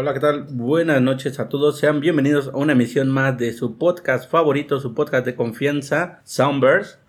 [0.00, 0.46] Hola, ¿qué tal?
[0.48, 1.78] Buenas noches a todos.
[1.78, 7.00] Sean bienvenidos a una emisión más de su podcast favorito, su podcast de confianza, Soundburst.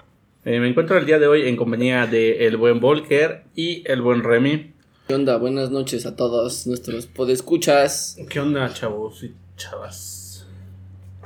[0.44, 4.02] Eh, me encuentro el día de hoy en compañía de el buen Volker y el
[4.02, 4.74] buen Remy.
[5.08, 5.38] ¿Qué onda?
[5.38, 8.18] Buenas noches a todos nuestros podescuchas.
[8.30, 10.46] ¿Qué onda, chavos y chavas?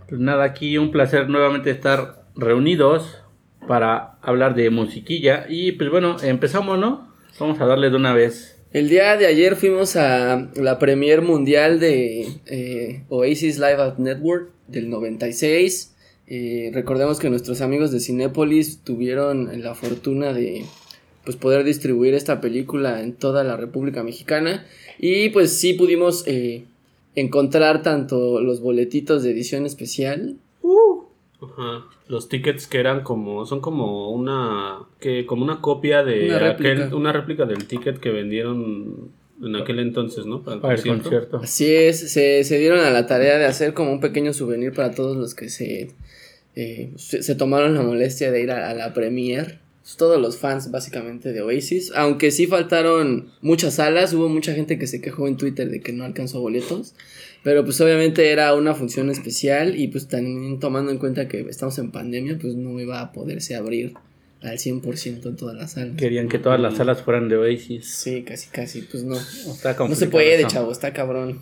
[0.08, 3.24] Pues nada, aquí un placer nuevamente estar reunidos
[3.68, 5.48] para hablar de musiquilla.
[5.50, 7.12] Y pues bueno, empezamos, ¿no?
[7.40, 8.55] Vamos a darle de una vez.
[8.76, 14.50] El día de ayer fuimos a la premier mundial de eh, Oasis Live at Network
[14.68, 15.96] del 96.
[16.28, 20.66] Eh, recordemos que nuestros amigos de Cinépolis tuvieron la fortuna de
[21.24, 24.66] pues poder distribuir esta película en toda la República Mexicana
[25.00, 26.66] y pues sí pudimos eh,
[27.16, 30.36] encontrar tanto los boletitos de edición especial
[31.58, 31.86] Ajá.
[32.08, 36.72] Los tickets que eran como, son como una, que como una copia de Una réplica.
[36.88, 39.10] aquel- una réplica del ticket que vendieron
[39.44, 40.42] en aquel entonces, ¿no?
[40.44, 41.04] Para el Para el concierto.
[41.10, 41.38] concierto.
[41.44, 44.92] Así es, se, se dieron a la tarea de hacer como un pequeño souvenir para
[44.92, 45.92] todos los que se,
[46.56, 49.60] eh, se, se tomaron la molestia de ir a, a la premier.
[50.00, 51.92] Todos los fans básicamente de Oasis.
[51.96, 55.94] Aunque sí faltaron muchas salas, hubo mucha gente que se quejó en Twitter de que
[55.94, 56.96] no alcanzó boletos.
[57.46, 61.78] Pero pues obviamente era una función especial y pues también tomando en cuenta que estamos
[61.78, 63.94] en pandemia, pues no iba a poderse abrir
[64.42, 65.96] al 100% en todas las salas.
[65.96, 67.86] Querían que todas las salas fueran de Oasis.
[67.88, 69.16] Sí, casi, casi, pues no.
[69.16, 70.48] Está No se puede, eso.
[70.48, 71.40] chavo, está cabrón.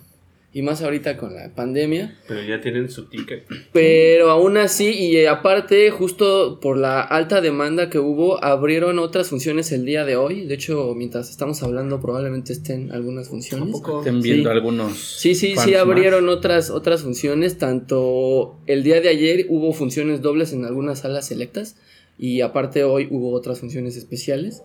[0.56, 2.16] Y más ahorita con la pandemia.
[2.28, 3.44] Pero ya tienen su ticket.
[3.72, 9.72] Pero aún así, y aparte, justo por la alta demanda que hubo, abrieron otras funciones
[9.72, 10.46] el día de hoy.
[10.46, 13.74] De hecho, mientras estamos hablando, probablemente estén algunas funciones.
[13.98, 14.56] Estén viendo Sí.
[14.56, 14.96] algunos.
[14.96, 15.80] Sí, sí, sí más.
[15.80, 17.58] abrieron otras, otras funciones.
[17.58, 21.76] Tanto el día de ayer hubo funciones dobles en algunas salas selectas.
[22.16, 24.62] Y aparte hoy hubo otras funciones especiales.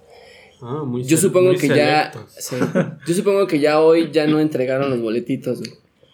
[0.61, 2.11] Ah, muy Yo supongo muy que ya.
[2.37, 2.55] sí.
[3.07, 5.71] Yo supongo que ya hoy ya no entregaron los boletitos, güey.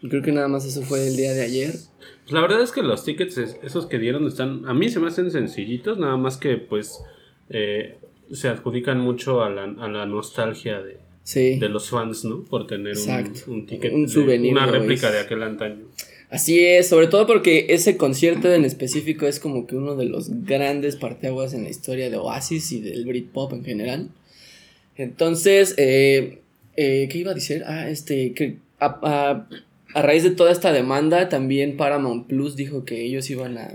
[0.09, 1.71] Creo que nada más eso fue el día de ayer.
[1.71, 4.99] Pues la verdad es que los tickets, es- esos que dieron, están, a mí se
[4.99, 6.99] me hacen sencillitos, nada más que pues
[7.49, 7.97] eh,
[8.31, 11.57] se adjudican mucho a la, a la nostalgia de, Sí.
[11.59, 12.43] de los fans, ¿no?
[12.43, 12.95] Por tener
[13.47, 15.85] un, ticket, Un de- souvenir una réplica de aquel antaño.
[16.29, 20.29] Así es, sobre todo porque ese concierto en específico es como que uno de los
[20.43, 24.09] grandes parteaguas en la historia de Oasis y del Britpop en general.
[24.97, 26.39] Entonces, eh,
[26.77, 27.63] eh, ¿qué iba a decir?
[27.65, 29.47] Ah, este, que a, a-
[29.95, 33.71] a raíz de toda esta demanda, también Paramount Plus dijo que ellos iban a,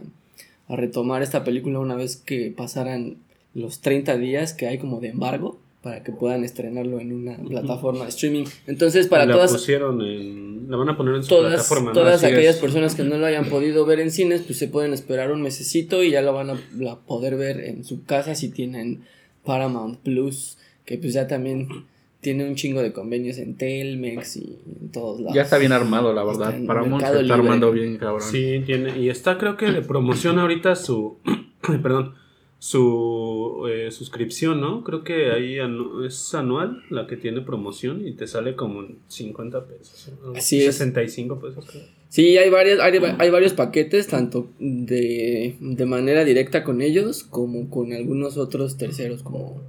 [0.69, 3.17] a retomar esta película una vez que pasaran
[3.55, 8.05] los 30 días que hay como de embargo para que puedan estrenarlo en una plataforma
[8.05, 8.45] de streaming.
[8.67, 11.93] Entonces, para la todas pusieron en, la van a poner en su todas, plataforma.
[11.93, 12.61] todas aquellas es.
[12.61, 16.03] personas que no lo hayan podido ver en cines, pues se pueden esperar un mesecito
[16.03, 19.05] y ya lo van a la poder ver en su casa si tienen
[19.43, 21.87] Paramount Plus, que pues ya también
[22.21, 25.35] tiene un chingo de convenios en Telmex y en todos lados.
[25.35, 26.57] Ya está bien armado, la Está verdad.
[26.61, 28.23] en Paramount se está armando bien, cabrón.
[28.23, 28.99] Sí, tiene.
[28.99, 31.19] Y está, creo que de promoción ahorita su.
[31.83, 32.15] perdón.
[32.63, 34.85] Su eh, suscripción, ¿no?
[34.85, 38.99] Creo que ahí anu- es anual la que tiene promoción y te sale como en
[39.09, 40.13] 50 pesos.
[40.23, 40.33] ¿no?
[40.33, 40.77] Así es.
[40.77, 41.83] 65 pesos, creo.
[42.11, 47.71] Sí, hay, varias, hay, hay varios paquetes, tanto de, de manera directa con ellos como
[47.71, 49.63] con algunos otros terceros, como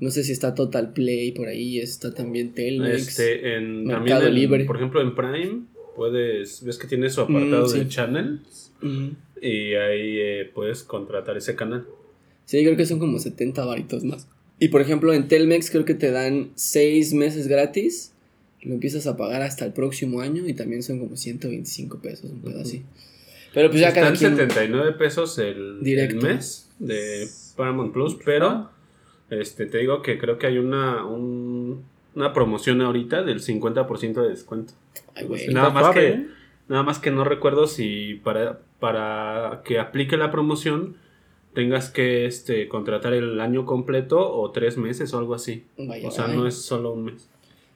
[0.00, 3.08] no sé si está Total Play por ahí, está también Telmex.
[3.08, 4.64] Este, en, Mercado también en- Libre.
[4.64, 5.62] por ejemplo, en Prime,
[5.96, 6.64] puedes.
[6.64, 7.78] Ves que tiene su apartado Mm, sí.
[7.78, 8.40] de channel
[8.82, 9.14] Ujú.
[9.40, 11.86] y ahí eh, puedes contratar ese canal.
[12.44, 14.26] Sí, creo que son como 70 varitos más.
[14.60, 18.12] Y por ejemplo, en Telmex creo que te dan 6 meses gratis.
[18.62, 22.40] Lo empiezas a pagar hasta el próximo año y también son como 125 pesos, un
[22.40, 22.82] pedo así.
[23.52, 24.30] Pero pues ya Está cada en quien...
[24.36, 28.70] 79 pesos el, el mes de Paramount Plus, pero
[29.30, 34.28] este te digo que creo que hay una un- una promoción ahorita del 50% de
[34.28, 34.74] descuento.
[35.16, 35.48] Ay, güey.
[35.48, 36.26] Nada más suave, que ¿eh?
[36.68, 40.96] nada más que no recuerdo si para para que aplique la promoción
[41.54, 45.64] tengas que este contratar el año completo o tres meses o algo así.
[45.78, 46.36] Vaya, O sea, vaya.
[46.36, 47.30] no es solo un mes.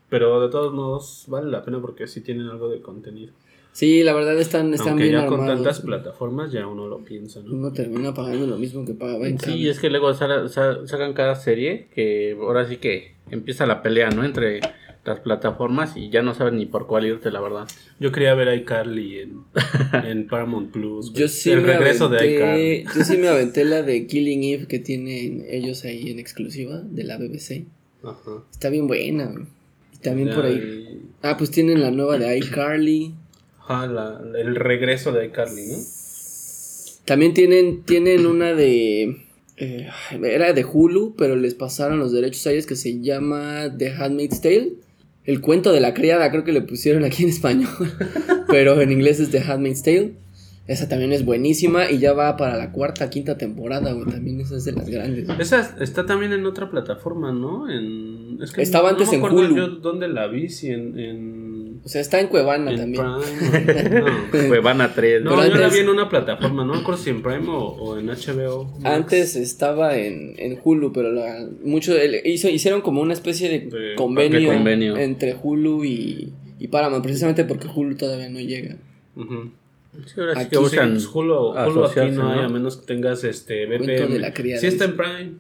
[0.09, 3.33] Pero de todos modos vale la pena porque sí tienen algo de contenido.
[3.79, 5.63] Sí, la verdad están, están Aunque bien ya con armados.
[5.63, 7.53] tantas plataformas ya uno lo piensa, ¿no?
[7.55, 9.71] Uno termina pagando lo mismo que pagaba en Sí, cable.
[9.71, 14.11] es que luego sa- sa- sacan cada serie que ahora sí que empieza la pelea,
[14.11, 14.25] ¿no?
[14.25, 14.59] Entre
[15.05, 17.69] las plataformas y ya no saben ni por cuál irte, la verdad.
[18.01, 19.43] Yo quería ver a iCarly en,
[20.05, 21.13] en Paramount Plus.
[21.13, 22.85] Yo sí, el me regreso de aventé, iCarly.
[22.99, 27.05] yo sí me aventé la de Killing Eve que tienen ellos ahí en exclusiva de
[27.05, 27.65] la BBC.
[28.03, 28.43] Ajá.
[28.51, 29.33] Está bien buena.
[29.95, 30.55] Y también Ya, por ahí.
[30.57, 33.15] y- Ah, pues tienen la nueva de iCarly.
[33.69, 35.77] Ajá, la- el regreso de iCarly, ¿no?
[37.05, 39.17] También tienen, tienen una de.
[39.57, 39.89] eh,
[40.23, 44.41] era de Hulu, pero les pasaron los derechos a ellos que se llama The Handmaid's
[44.41, 44.73] Tale.
[45.25, 47.69] El cuento de la criada, creo que le pusieron aquí en español.
[48.49, 50.13] pero en inglés es The Handmaid's Tale.
[50.67, 54.05] Esa también es buenísima y ya va para la cuarta, quinta temporada, güey.
[54.07, 55.27] También esa es de las grandes.
[55.39, 57.71] Esa está también en otra plataforma, ¿no?
[57.71, 59.57] En, es que Estaba antes me en acuerdo Hulu.
[59.57, 60.99] yo dónde la vi, si en...
[60.99, 61.48] en...
[61.89, 63.03] O sea, está en Cuevana en también.
[63.03, 64.01] Prime,
[64.43, 64.49] no.
[64.49, 65.23] Cuevana 3.
[65.23, 67.61] No, Pero yo la vi en una plataforma, no me acuerdo si en Prime o,
[67.61, 68.65] o en HBO.
[68.67, 68.85] Max.
[68.85, 73.59] Antes estaba en, en Hulu, pero la, mucho, el- hizo, hicieron como una especie de,
[73.75, 78.77] De convenio, entre Hulu y, y Paramount, precisamente porque Hulu todavía no llega.
[79.17, 79.51] Ujú.
[80.05, 82.45] Sí, ahora sí Aquí que usan pues, Hulu, Hulu aquí no hay, ¿no?
[82.45, 83.67] a menos que tengas este
[84.35, 84.95] criada, Sí está en.
[84.95, 85.33] Prime.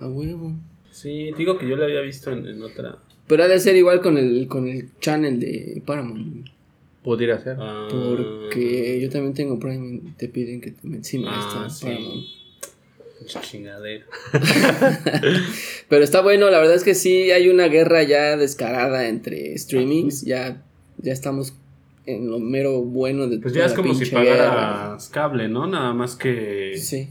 [0.00, 0.54] A huevo.
[0.90, 2.96] Sí, digo que yo la había visto en, en otra.
[3.26, 6.46] Pero ha de ser igual con el, con el channel de Paramount.
[7.02, 7.56] Pudiera ser.
[7.60, 11.84] Ah, Porque yo también tengo Prime y te piden que te encima Ah, está sí.
[11.86, 12.24] Paramount.
[13.18, 14.04] pinche chingadera.
[15.88, 20.22] Pero está bueno, la verdad es que sí hay una guerra ya descarada entre streamings.
[20.22, 20.62] Ya,
[20.98, 21.54] ya estamos
[22.06, 24.20] en lo mero bueno de Pues toda ya es como si guerra.
[24.24, 25.66] pagaras cable, ¿no?
[25.66, 26.76] Nada más que.
[26.78, 27.08] Sí,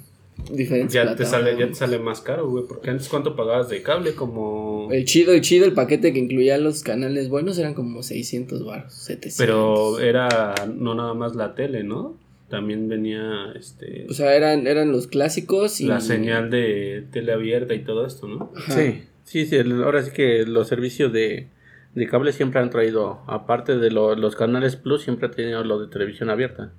[0.52, 2.66] diferentes Ya te, sale, ya te sale más caro, güey.
[2.68, 4.14] Porque antes, ¿cuánto pagabas de cable?
[4.16, 4.90] Como.
[4.92, 8.94] El chido, el chido, el paquete que incluía los canales buenos eran como 600 baros,
[8.94, 9.38] 700.
[9.38, 12.18] Pero era no nada más la tele, ¿no?
[12.50, 15.86] También venía este O sea, eran, eran los clásicos y...
[15.88, 18.52] la señal de tele abierta y todo esto, ¿no?
[18.56, 18.74] Ajá.
[18.74, 19.56] Sí, sí, sí.
[19.56, 21.48] el- ahora sí que los servicios de,
[21.96, 25.80] de cable siempre han traído, aparte de lo- los canales Plus, siempre han tenido lo
[25.80, 26.72] de televisión abierta.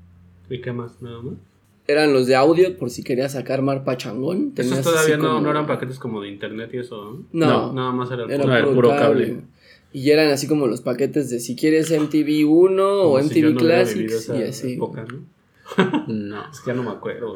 [0.49, 1.03] ¿Y qué más?
[1.03, 1.35] Nada más.
[1.87, 4.53] Eran los de audio, por si querías sacar mar pachangón.
[4.57, 7.47] Esos todavía no, como- no eran paquetes como de internet y eso, ¿no?
[7.47, 9.27] No, Nada más era el era puro, puro cable.
[9.29, 9.41] cable.
[9.93, 13.61] Y eran así como los paquetes de si quieres MTV 1 o si MTV no
[13.61, 14.73] Classics y así.
[14.75, 15.25] época, ¿no?
[16.09, 16.45] No.
[16.53, 17.35] Es que ya no me acuerdo.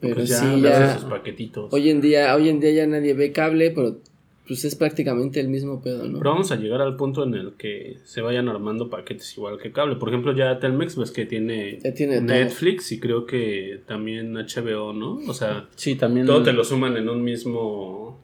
[0.00, 0.94] Pero Pues ya, sí, ya...
[0.96, 1.72] esos paquetitos.
[1.72, 3.98] Hoy en día, hoy en día ya nadie ve cable, pero
[4.46, 6.18] pues es prácticamente el mismo pedo, ¿no?
[6.18, 9.72] Pero vamos a llegar al punto en el que se vayan armando paquetes igual que
[9.72, 9.96] cable.
[9.96, 12.26] Por ejemplo, ya Telmex ves que tiene, Ya tiene todo.
[12.26, 15.20] Netflix y creo que también HBO, ¿no?
[15.28, 16.26] O sea, Sí, también.
[16.26, 18.20] todo te lo suman en un mismo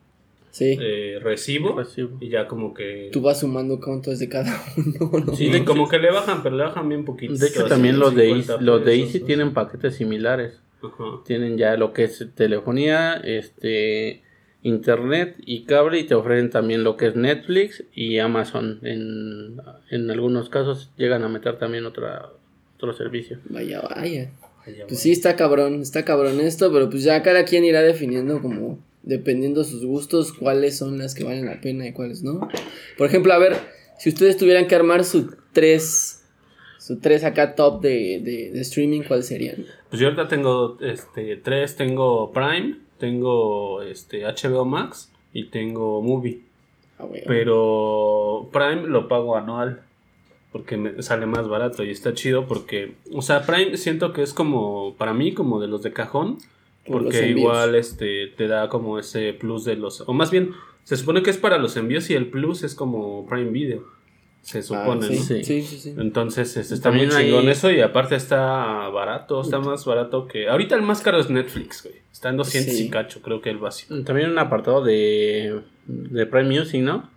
[0.51, 0.77] Sí.
[0.81, 2.19] eh, recibo, Recibo.
[2.21, 3.09] y ya como que...
[3.13, 5.35] Tú vas sumando cuánto es de cada uno, ¿no?
[5.37, 7.35] Sí, como que le bajan, pero le bajan bien poquito.
[7.35, 10.61] De hecho, también los de, 50 Easy- los de Easy tienen paquetes similares.
[10.83, 11.05] Ajá.
[11.25, 14.23] Tienen ya lo que es telefonía, este
[14.63, 18.81] internet y cable y te ofrecen también lo que es Netflix y Amazon.
[18.83, 19.61] En,
[19.91, 22.31] en algunos casos llegan a meter también otra,
[22.77, 23.39] otro servicio.
[23.49, 24.31] Vaya, vaya.
[24.67, 27.83] Ay, ya Pues sí, está cabrón, está cabrón esto, pero pues ya cada quien irá
[27.83, 32.49] definiendo como, dependiendo sus gustos, cuáles son las que valen la pena y cuáles no.
[32.99, 33.57] Por ejemplo, a ver,
[33.99, 36.23] si ustedes tuvieran que armar su tres,
[36.79, 39.65] su tres acá top de, de, de streaming, ¿cuáles serían?
[39.89, 46.43] Pues yo ahorita tengo este tres, tengo Prime, tengo este HBO Max y tengo Movie.
[46.99, 47.23] Ah, güey.
[47.27, 49.83] Pero Prime lo pago anual.
[50.53, 54.35] Porque me sale más barato y está chido porque, o sea, Prime siento que es
[54.35, 56.39] como, para mí, como de los de cajón.
[56.85, 61.23] Porque igual este te da como ese plus de los, o más bien, se supone
[61.23, 63.85] que es para los envíos y el plus es como Prime Video.
[64.43, 65.23] Se Ah, supone, sí, ¿no?
[65.23, 65.63] sí, Sí.
[65.63, 65.95] sí, sí.
[65.99, 70.27] Entonces este, está También muy chingón hay- eso y aparte está barato, está más barato
[70.27, 70.49] que...
[70.49, 71.97] Ahorita el más caro es Netflix, güey.
[72.11, 72.87] Está en 200 Sí.
[72.87, 73.95] y cacho, creo que el básico.
[74.03, 77.09] También un apartado de, de Prime Music, ¿no?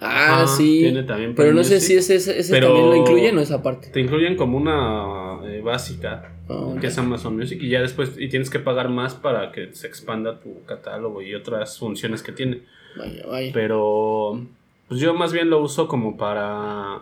[0.00, 0.78] Ah, sí.
[0.82, 3.60] tiene también pero no sé si ese, ese, ese pero- también lo incluyen o esa
[3.62, 3.88] parte.
[3.88, 8.28] Te incluyen como una eh, básica, Ah, que es Amazon Music, y ya después y
[8.28, 12.62] tienes que pagar más para que se expanda tu catálogo y otras funciones que tiene.
[12.96, 13.50] Vaya, vaya.
[13.52, 14.46] Pero
[14.88, 17.00] pues yo más bien lo uso como para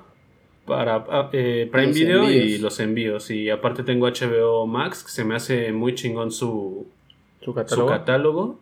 [0.67, 3.31] para ah, eh, Prime Los Video y los envíos.
[3.31, 6.87] Y aparte tengo HBO Max, que se me hace muy chingón su,
[7.41, 7.89] Su su catálogo.
[7.89, 8.61] catálogo.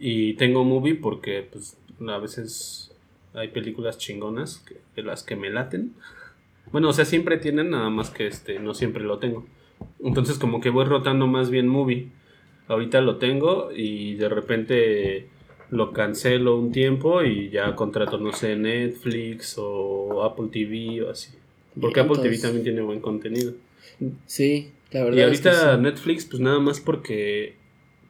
[0.00, 1.76] Y tengo Movie porque pues
[2.08, 2.92] a veces
[3.34, 5.94] hay películas chingonas que- de las que me laten.
[6.72, 9.46] Bueno, o sea, siempre tienen, nada más que este, no siempre lo tengo.
[10.02, 12.08] Entonces como que voy rotando más bien Movie.
[12.66, 15.28] Ahorita lo tengo y de repente
[15.70, 21.30] lo cancelo un tiempo y ya contrato, no sé, Netflix o Apple TV o así.
[21.80, 23.52] Porque Apple TV también tiene buen contenido.
[24.26, 25.16] Sí, la verdad.
[25.16, 25.82] Y es que ahorita sí.
[25.82, 27.54] Netflix, pues nada más porque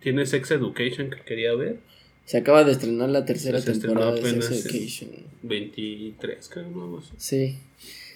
[0.01, 1.79] tiene Sex Education que quería ver.
[2.25, 5.11] Se acaba de estrenar la tercera Se estrenó temporada de Sex apenas, Education.
[5.43, 7.13] 23, creo, no más.
[7.17, 7.57] Sí.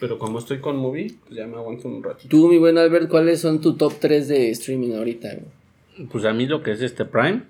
[0.01, 2.29] Pero como estoy con Movie, pues ya me aguanto un ratito.
[2.29, 5.29] Tú, mi buen Albert, ¿cuáles son tu top 3 de streaming ahorita?
[5.29, 6.09] güey?
[6.09, 7.43] Pues a mí lo que es este Prime.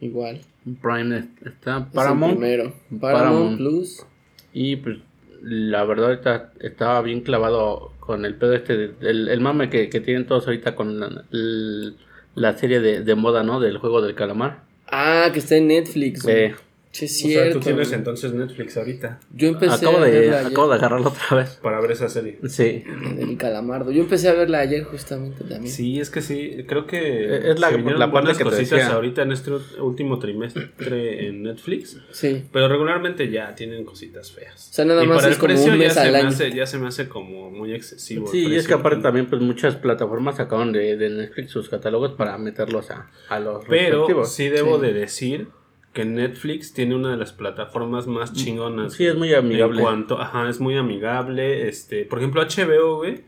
[0.00, 0.40] Igual.
[0.80, 2.38] Prime es- está Es Paramount.
[2.38, 2.72] primero.
[3.00, 3.56] Paramount, Paramount.
[3.58, 4.06] Plus.
[4.52, 4.98] Y pues
[5.42, 9.88] la verdad ahorita estaba bien clavado con el pedo este, de- el, el mame que,
[9.88, 11.96] que tienen todos ahorita con la, el-
[12.34, 13.60] la serie de, de moda, ¿no?
[13.60, 14.62] Del juego del calamar.
[14.86, 16.26] Ah, que está en Netflix.
[16.26, 16.54] Eh,
[16.92, 17.58] Sí, es O sea, cierto.
[17.58, 20.52] tú tienes entonces Netflix ahorita Yo empecé Acabo a de, verla ayer.
[20.52, 21.58] acabo de agarrarlo otra vez.
[21.62, 22.38] para ver esa serie.
[22.48, 22.84] Sí.
[23.18, 23.90] El calamardo.
[23.92, 25.68] Yo empecé a verla ayer justamente también.
[25.72, 28.88] Sí, es que sí, creo que Es la- se la parte que cositas decía.
[28.92, 32.44] ahorita en este último trimestre en Netflix, Sí.
[32.52, 34.68] pero regularmente ya tienen cositas feas.
[34.70, 36.52] O sea, nada Y más para es el como precio un ya se me hace-
[36.52, 38.26] ya se me hace como muy excesivo.
[38.26, 42.12] Sí, y es que aparte también pues muchas plataformas sacaron de, de Netflix sus catálogos
[42.12, 44.32] para meterlos a, a los Pero respectivos.
[44.34, 44.82] sí debo Sí.
[44.86, 45.48] de decir
[45.92, 48.94] que Netflix tiene una de las plataformas más chingonas.
[48.94, 49.78] Sí, es muy amigable.
[49.78, 51.68] En cuanto, ajá, es muy amigable.
[51.68, 53.20] Este, por ejemplo, HBO, güey,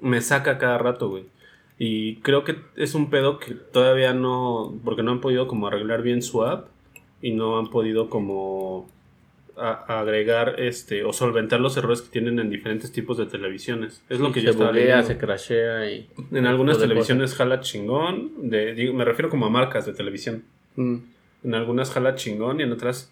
[0.00, 1.24] me saca cada rato, güey.
[1.78, 6.02] Y creo que es un pedo que todavía no, porque no han podido como arreglar
[6.02, 6.66] bien su app
[7.22, 8.86] y no han podido como
[9.56, 14.02] a- agregar este o solventar los errores que tienen en diferentes tipos de televisiones.
[14.10, 16.08] Es lo que yo estaba buguea, se crashea y...
[16.32, 20.42] En algunas televisiones jala chingón, de, digo, me refiero como a marcas de televisión.
[20.76, 20.96] Mm.
[21.44, 23.10] En algunas jala chingón y en otras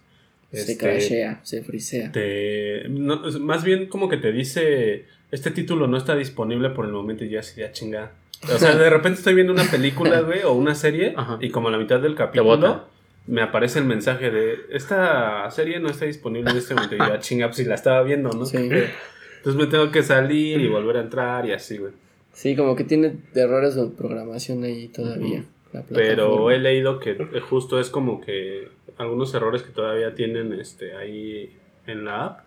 [0.52, 2.12] Se este, crashea, se frisea.
[2.12, 6.92] te- no, más bien como que te dice este título no está disponible por el
[6.92, 8.12] momento y ya así ya chinga.
[8.54, 11.38] O sea, de repente estoy viendo una película, güey, o una serie Ajá.
[11.40, 12.85] y como a la mitad del capítulo
[13.26, 17.18] me aparece el mensaje de esta serie no está disponible en este momento y ya
[17.20, 18.47] chinga, pues si la estaba viendo, ¿no?
[18.47, 18.56] Sí.
[18.56, 21.92] Entonces me tengo que salir y volver a entrar y así, güey.
[22.32, 25.44] Sí, como que tiene errores de programación ahí todavía.
[25.92, 27.14] Pero he leído que
[27.48, 31.50] justo es como que algunos errores que todavía tienen este ahí
[31.87, 32.40] en la app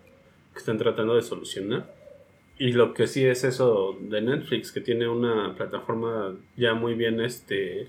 [0.53, 1.93] que están tratando de solucionar.
[2.57, 7.19] Y lo que sí es eso de Netflix, que tiene una plataforma ya muy bien
[7.21, 7.87] este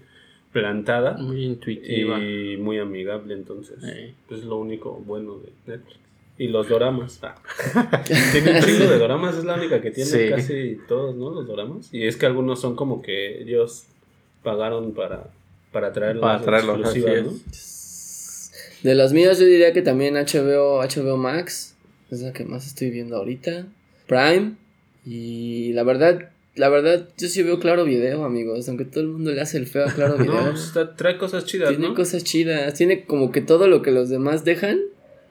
[0.53, 2.19] plantada Muy intuitiva.
[2.21, 4.15] y muy amigable, entonces Sí.
[4.35, 5.99] es lo único bueno de Netflix.
[6.39, 7.21] Y los doramas.
[7.23, 7.35] ah.
[8.33, 10.29] tiene un chingo de doramas, es la única que tiene Sí.
[10.31, 11.31] casi todos, ¿no?
[11.31, 11.93] Los doramas.
[11.93, 13.87] Y es que algunos son como que ellos
[14.43, 15.25] pagaron para,
[15.73, 16.23] para traerlos.
[16.23, 16.41] Para.
[18.83, 21.75] De los míos yo diría que también HBO, HBO Max
[22.11, 23.67] es la que más estoy viendo ahorita.
[24.07, 24.55] Prime
[25.07, 29.31] y la verdad, la verdad yo sí veo Claro Video, amigos, aunque todo el mundo
[29.33, 30.35] le hace el feo a Claro Video.
[30.35, 31.95] No, pues está- trae cosas chidas, tiene ¿no?
[31.95, 34.81] cosas chidas, tiene como que todo lo que los demás dejan,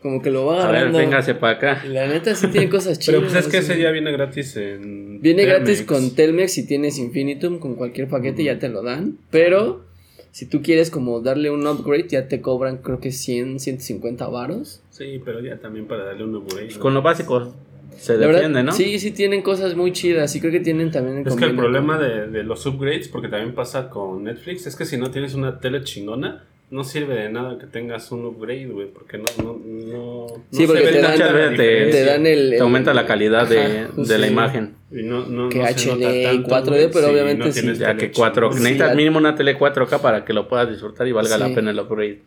[0.02, 0.98] como que lo va A ver, agarrando.
[1.00, 1.84] véngase para acá.
[1.88, 3.20] La neta sí tiene cosas chidas.
[3.22, 5.22] Pero pues es que ese ya viene gratis en.
[5.22, 9.18] Viene gratis con Telmex si tienes Infinitum, con cualquier paquete ya te lo dan.
[9.30, 9.84] Pero
[10.32, 14.82] si tú quieres como darle un upgrade, ya te cobran creo que 100, 150 varos.
[14.90, 16.66] Sí, pero ya también para darle un upgrade.
[16.66, 16.82] Pues ¿no?
[16.82, 17.54] con lo básico
[17.98, 18.72] se La defiende, verdad, ¿no?
[18.72, 20.34] Sí, sí tienen cosas muy chidas.
[20.36, 23.28] Y creo que tienen también Es que el problema con- de, de los upgrades, porque
[23.28, 27.30] también pasa con Netflix, es que si no tienes una tele chingona, no sirve de
[27.30, 30.92] nada que tengas un upgrade, güey, porque no, no, no, Sí, no porque se ve
[30.94, 34.76] te dan- la te- dan el- Te aumenta la calidad de, Ajá, de la imagen.
[34.90, 37.74] Y no, no, Que no HD y tanto, 4D, güey, pero obviamente no sí.
[37.78, 38.58] Ya que 4, chingona.
[38.58, 41.40] Sí, necesitas al- mínimo una tele 4K para que lo puedas disfrutar y valga Sí.
[41.44, 42.20] la pena el upgrade.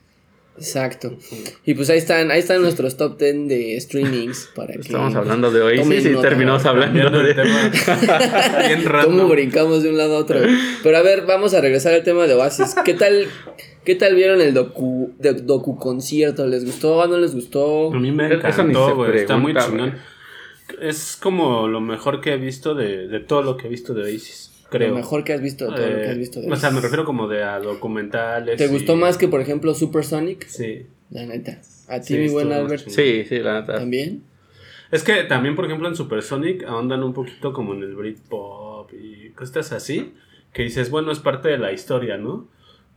[0.56, 1.16] Exacto.
[1.64, 5.50] Y pues ahí están, ahí están nuestros top 10 de streamings para que Estamos hablando
[5.50, 6.28] de hoy, sí, sí, nota.
[6.28, 7.34] terminamos hablando de...
[7.34, 7.72] tema.
[8.68, 9.16] Bien random.
[9.18, 10.38] ¿Cómo brincamos de un lado a otro?
[10.84, 12.76] Pero a ver, vamos a regresar al tema de Oasis.
[12.84, 13.26] ¿Qué tal,
[13.84, 16.46] qué tal vieron el docu, de, docu concierto?
[16.46, 17.06] ¿Les gustó?
[17.06, 17.92] ¿No les gustó?
[17.92, 19.16] A mí me encantó, güey.
[19.18, 19.94] Está muy chingón.
[20.80, 24.02] Es como lo mejor que he visto de, de todo lo que he visto de
[24.02, 24.88] Oasis, creo.
[24.90, 26.80] Lo mejor que has visto, todo lo que has visto de Eh, O sea, me
[26.80, 28.56] refiero como de a documentales.
[28.56, 30.46] ¿Te y- gustó más que, por ejemplo, Supersonic?
[30.46, 30.86] Sí.
[31.10, 31.60] La neta.
[31.88, 32.88] ¿A ti, Sí, mi buen Albert?
[32.88, 33.74] Sí, sí, la neta.
[33.74, 34.22] ¿También?
[34.90, 39.30] Es que también, por ejemplo, en Supersonic ahondan un poquito como en el Britpop y
[39.30, 40.14] cosas así,
[40.52, 42.48] que dices, bueno, es parte de la historia, ¿no?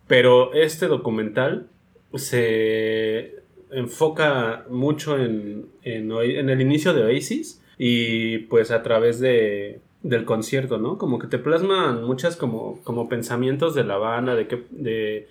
[0.07, 1.67] Pero este documental
[2.15, 3.35] se
[3.71, 10.77] enfoca mucho en, en, el inicio de Oasis y pues a través de, del concierto,
[10.77, 10.97] ¿no?
[10.97, 14.63] Como que te plasman muchas como, como pensamientos de la banda, de qué...
[14.71, 15.27] De,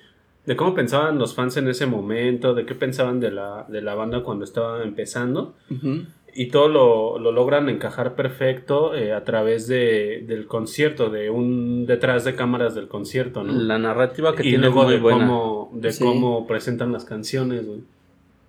[0.55, 4.23] cómo pensaban los fans en ese momento, de qué pensaban de la, de la banda
[4.23, 6.05] cuando estaba empezando Ujú.
[6.37, 11.87] Y todo lo, lo logran encajar perfecto eh, a través de, del concierto, de un
[11.87, 13.53] detrás de cámaras del concierto, ¿no?
[13.53, 15.27] La narrativa que y tiene luego muy de buena.
[15.27, 16.05] cómo, de Sí.
[16.05, 17.81] cómo presentan las canciones, güey.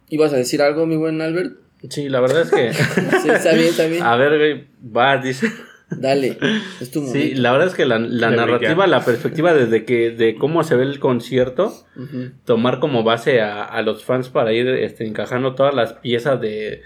[0.09, 1.55] ¿Ibas a decir algo, mi buen Albert?
[1.89, 2.73] Sí, la verdad es que...
[3.21, 4.03] Sí, está bien, está bien.
[4.03, 5.47] A ver, güey, va, dice...
[5.89, 6.37] Dale,
[6.81, 7.17] es tu momento.
[7.19, 10.83] Sí, la verdad es que la, narrativa, la perspectiva desde que de cómo se ve
[10.83, 11.73] el concierto,
[12.43, 16.81] tomar como base a, a los fans para ir este, encajando todas las piezas de,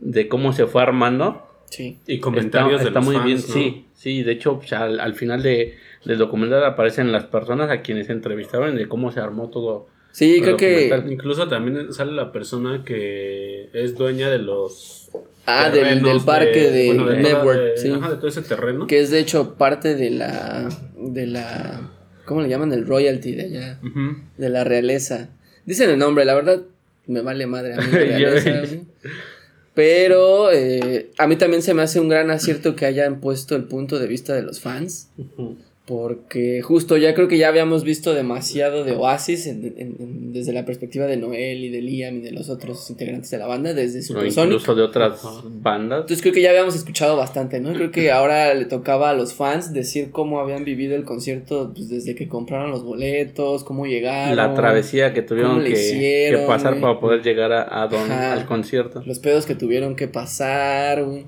[0.00, 1.46] de cómo se fue armando.
[1.70, 1.98] Sí.
[2.06, 3.54] Y comentarios está, de está los muy fans, bien, ¿no?
[3.54, 7.80] sí, sí, de hecho pues, al, al final de, del documental aparecen las personas a
[7.82, 9.86] quienes entrevistaron de cómo se armó todo.
[10.12, 10.90] Sí, creo que.
[11.08, 15.08] Incluso también sale la persona que es dueña de los...
[15.46, 17.60] Ah, del, del parque de, bueno, Network.
[17.60, 17.90] de- sí.
[17.92, 18.86] ajá, de todo ese terreno.
[18.88, 20.68] Que es de hecho parte de la.
[20.96, 21.90] De la.
[22.24, 22.72] ¿Cómo le llaman?
[22.72, 23.80] El royalty de allá.
[24.36, 25.30] De la realeza.
[25.64, 26.62] Dicen el nombre, la verdad.
[27.06, 27.82] me vale madre a mí.
[27.90, 28.66] la realeza.
[29.74, 33.64] Pero eh, a mí también se me hace un gran acierto que hayan puesto el
[33.64, 35.10] punto de vista de los fans.
[35.90, 40.52] Porque justo ya creo que ya habíamos visto demasiado de Oasis en- en- en- desde
[40.52, 43.74] la perspectiva de Noel y de Liam y de los otros integrantes de la banda,
[43.74, 44.52] desde Supersonic.
[44.52, 46.02] incluso de otras bandas.
[46.02, 47.72] Entonces creo que ya habíamos escuchado bastante, ¿no?
[47.72, 51.88] Creo que ahora le tocaba a los fans decir cómo habían vivido el concierto pues,
[51.88, 54.36] desde que compraron los boletos, cómo llegaron.
[54.36, 57.88] La travesía que tuvieron ¿Cómo le que, hicieron, que pasar para poder llegar a, a
[57.88, 58.34] don- Ajá.
[58.34, 59.02] al concierto.
[59.04, 61.24] Los pedos que tuvieron que pasar, güey.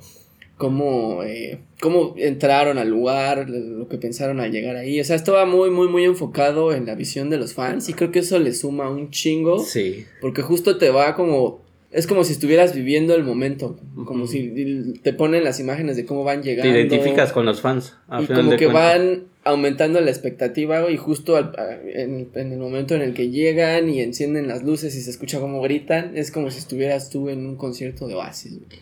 [0.62, 5.00] Cómo, eh, cómo entraron al lugar, lo que pensaron al llegar ahí.
[5.00, 8.12] O sea, estaba muy, muy, muy enfocado en la visión de los fans y creo
[8.12, 9.59] que eso le suma un chingo.
[9.59, 10.04] Sí.
[10.21, 11.61] Porque justo te va como.
[11.90, 13.76] Es como si estuvieras viviendo el momento.
[14.07, 16.78] Como si te ponen las imágenes de cómo van Te llegando.
[16.78, 17.95] identificas con los fans.
[18.09, 21.52] Y final como de que van aumentando la expectativa y justo al-
[21.92, 25.40] en, en el momento en el que llegan y encienden las luces y se escucha
[25.40, 28.52] cómo gritan, es como si estuvieras tú en un concierto de Oasis.
[28.61, 28.78] güey.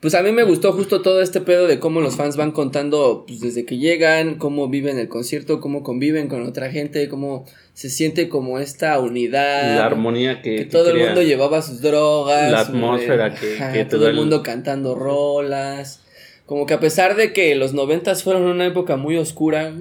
[0.00, 3.24] Pues a mí me gustó justo todo este pedo de cómo los fans van contando
[3.26, 7.90] pues, desde que llegan, cómo viven el concierto, cómo conviven con otra gente, cómo se
[7.90, 9.74] siente como esta unidad.
[9.76, 12.50] La armonía que, Que que todo el mundo llevaba sus drogas.
[12.52, 16.00] La su- atmósfera que- ajá, que te todo el- mundo cantando rolas.
[16.46, 19.74] Como que a pesar de que los noventas fueron una época muy oscura,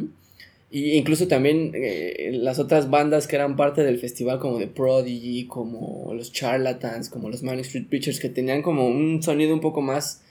[0.70, 5.46] y incluso también eh, las otras bandas que eran parte del festival, como The Prodigy,
[5.46, 9.82] como los Charlatans, como los Manic Street Preachers, que tenían como un sonido un poco
[9.82, 10.24] más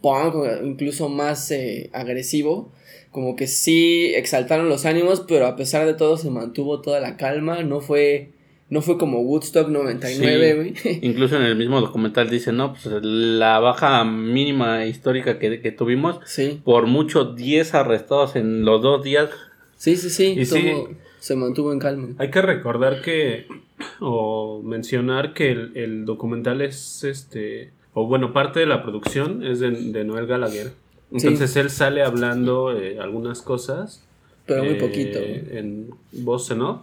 [0.00, 0.34] punk,
[0.64, 2.72] incluso más eh, agresivo,
[3.10, 7.18] como que sí exaltaron los ánimos, pero a pesar de todo se mantuvo toda la
[7.18, 8.30] calma, no fue,
[8.70, 10.74] no fue como Woodstock 99, güey.
[11.02, 16.18] Incluso en el mismo documental dice, no, pues la baja mínima histórica que, que tuvimos,
[16.24, 19.28] Sí, por mucho 10 arrestados en los dos días.
[19.82, 20.72] Sí, sí, sí, Y sí.
[21.18, 22.08] se mantuvo en calma.
[22.18, 23.46] Hay que recordar que,
[24.00, 29.58] o mencionar que el, el documental es este, o bueno, parte de la producción es
[29.58, 30.70] de, de Noel Gallagher.
[31.10, 34.02] Entonces él sale hablando eh, algunas cosas.
[34.46, 35.18] Pero muy eh, poquito.
[35.18, 36.80] En voz off.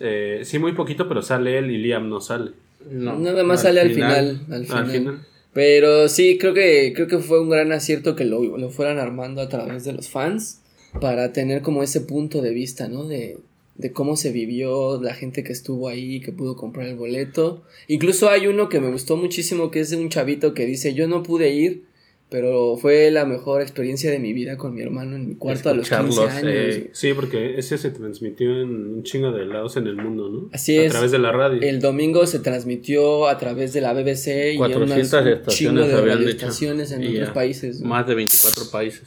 [0.00, 2.50] Eh, sí, muy poquito, pero sale él y Liam no sale.
[2.90, 4.90] No, Nada más sale al final, al Al final.
[4.90, 5.26] final.
[5.52, 9.40] Pero sí, creo que, creo que fue un gran acierto que lo, lo fueran armando
[9.42, 10.61] a través de los fans
[11.00, 13.04] para tener como ese punto de vista, ¿no?
[13.04, 13.38] De,
[13.76, 17.62] de cómo se vivió, la gente que estuvo ahí, que pudo comprar el boleto.
[17.88, 21.08] Incluso hay uno que me gustó muchísimo, que es de un chavito que dice, yo
[21.08, 21.84] no pude ir,
[22.28, 25.74] pero fue la mejor experiencia de mi vida con mi hermano en mi cuarto a
[25.74, 26.46] los 15 Escucharlos, años.
[26.54, 30.48] eh, Sí, porque ese se transmitió en un chingo de lados en el mundo, ¿no?
[30.52, 30.92] Así a es.
[30.92, 31.60] través de la radio.
[31.60, 35.80] El domingo se transmitió a través de la BBC y 400 unas- un estaciones chingo
[35.86, 37.80] de habían radioestaciones en Y otros ya, países.
[37.80, 37.88] ¿no?
[37.88, 39.02] Más de 24 países.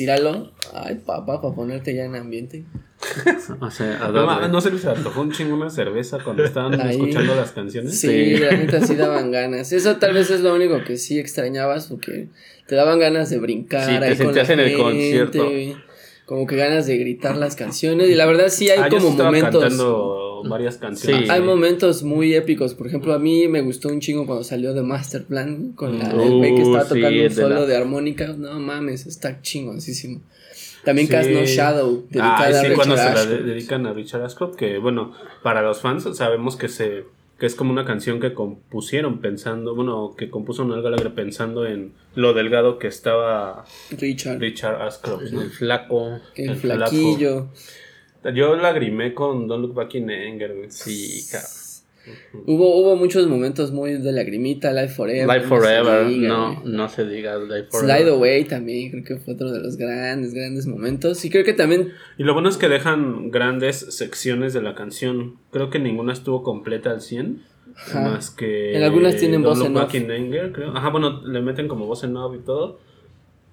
[0.00, 0.50] Círalo.
[0.72, 2.64] Ay, papá, para ponerte ya en ambiente.
[3.60, 6.92] O sea, a No, ¿No se les antojó un chingo una cerveza cuando estaban Ahí.
[6.96, 7.98] escuchando las canciones?
[8.00, 8.36] Sí, Sí.
[8.38, 9.72] la neta sí daban ganas.
[9.72, 12.28] Eso tal vez es lo único que sí extrañabas porque
[12.66, 15.50] te daban ganas de brincar Sí, te ahí con la sentías en el concierto.
[16.26, 18.08] Como que ganas de gritar las canciones.
[18.08, 19.60] Y la verdad sí hay Ah, yo como estaba momentos.
[19.60, 21.24] cantando varias canciones.
[21.26, 21.30] Sí.
[21.30, 22.74] Hay momentos muy épicos.
[22.74, 26.30] Por ejemplo, a mí me gustó un chingo cuando salió de Masterplan con la, el
[26.36, 28.28] güey que Uh, estaba sí, tocando un de solo la- de armónica.
[28.28, 30.20] No mames, está chingoncísimo.
[30.84, 31.12] También Sí.
[31.12, 33.28] Cast No Shadow, dedicada Ah, a sí, Richard cuando se la Ashcroft.
[33.30, 37.04] de- dedican a Richard Ashcroft, que bueno, para los fans sabemos que se
[37.38, 41.94] que es como una canción que compusieron pensando, bueno, que compuso Noel Gallagher pensando en
[42.14, 43.64] lo delgado que estaba
[43.98, 45.22] Richard, Richard Ashcroft.
[45.32, 45.40] ¿no?
[45.40, 46.18] El flaco.
[46.34, 47.48] el, el flaquillo.
[48.34, 50.70] Yo lagrimé con Don't Look Back in Anger, güey.
[50.70, 51.50] Sí, cabrón.
[52.46, 55.26] Hubo, hubo muchos momentos muy de lagrimita, Life Forever.
[55.26, 56.06] Life no se Forever.
[56.08, 57.96] diga, no, se diga Life Forever.
[57.98, 61.24] Slide Away también, creo que fue otro de los grandes, grandes momentos.
[61.24, 65.36] Y creo que también, Y lo bueno es que dejan grandes secciones de la canción.
[65.50, 67.42] Creo que ninguna estuvo completa al 100.
[67.76, 68.00] Ajá.
[68.02, 68.76] Más que.
[68.76, 69.94] En algunas tienen Don't voz Look en Back off.
[69.94, 70.76] in Anger, creo.
[70.76, 72.80] Ajá, bueno, le meten como voz en off y todo.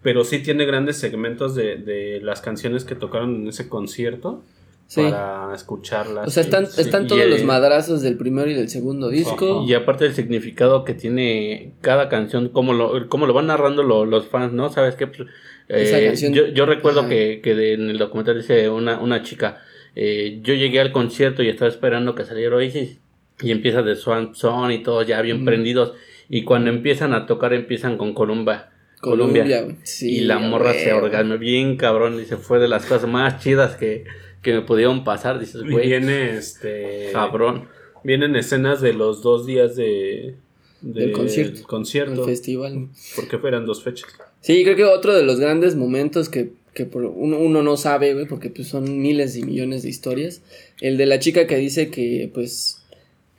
[0.02, 4.42] Pero sí tiene grandes segmentos de, de las canciones que tocaron en ese concierto.
[4.88, 5.02] Sí.
[5.04, 6.28] Para escucharlas.
[6.28, 9.10] O sea, están, sí, están y todos el- los madrazos del primero y del segundo
[9.10, 9.64] disco.
[9.68, 14.06] Y aparte del significado que tiene cada canción, cómo lo, cómo lo van narrando lo-
[14.06, 14.70] los fans, ¿no?
[14.70, 15.08] ¿Sabes qué?
[15.08, 15.28] Pues,
[15.68, 17.10] Esa eh, canción- yo, yo recuerdo Ajá.
[17.10, 19.60] que, que de- en el documental dice una, una chica,
[19.96, 23.00] eh, yo llegué al concierto y estaba esperando que saliera Oasis
[23.42, 25.94] y empieza de Swan Song y todos ya bien prendidos
[26.30, 28.70] y cuando empiezan a tocar empiezan con Columba.
[29.02, 29.76] Güey.
[29.84, 33.76] Sí, y la morra se orgasmó bien cabrón, dice, fue de las cosas más chidas
[33.76, 34.06] que,
[34.42, 37.10] que me pudieron pasar, dices, Y güey, viene este.
[37.14, 37.68] cabrón.
[38.04, 40.36] Vienen escenas de los dos días de.
[40.82, 41.64] de- Del concierto.
[41.68, 42.88] concierto, El festival.
[43.16, 44.10] porque eran dos fechas.
[44.42, 48.14] Sí, creo que otro de los grandes momentos que, que por- uno, uno no sabe,
[48.14, 50.42] güey, porque pues son miles y millones de historias.
[50.80, 52.84] El de la chica que dice que pues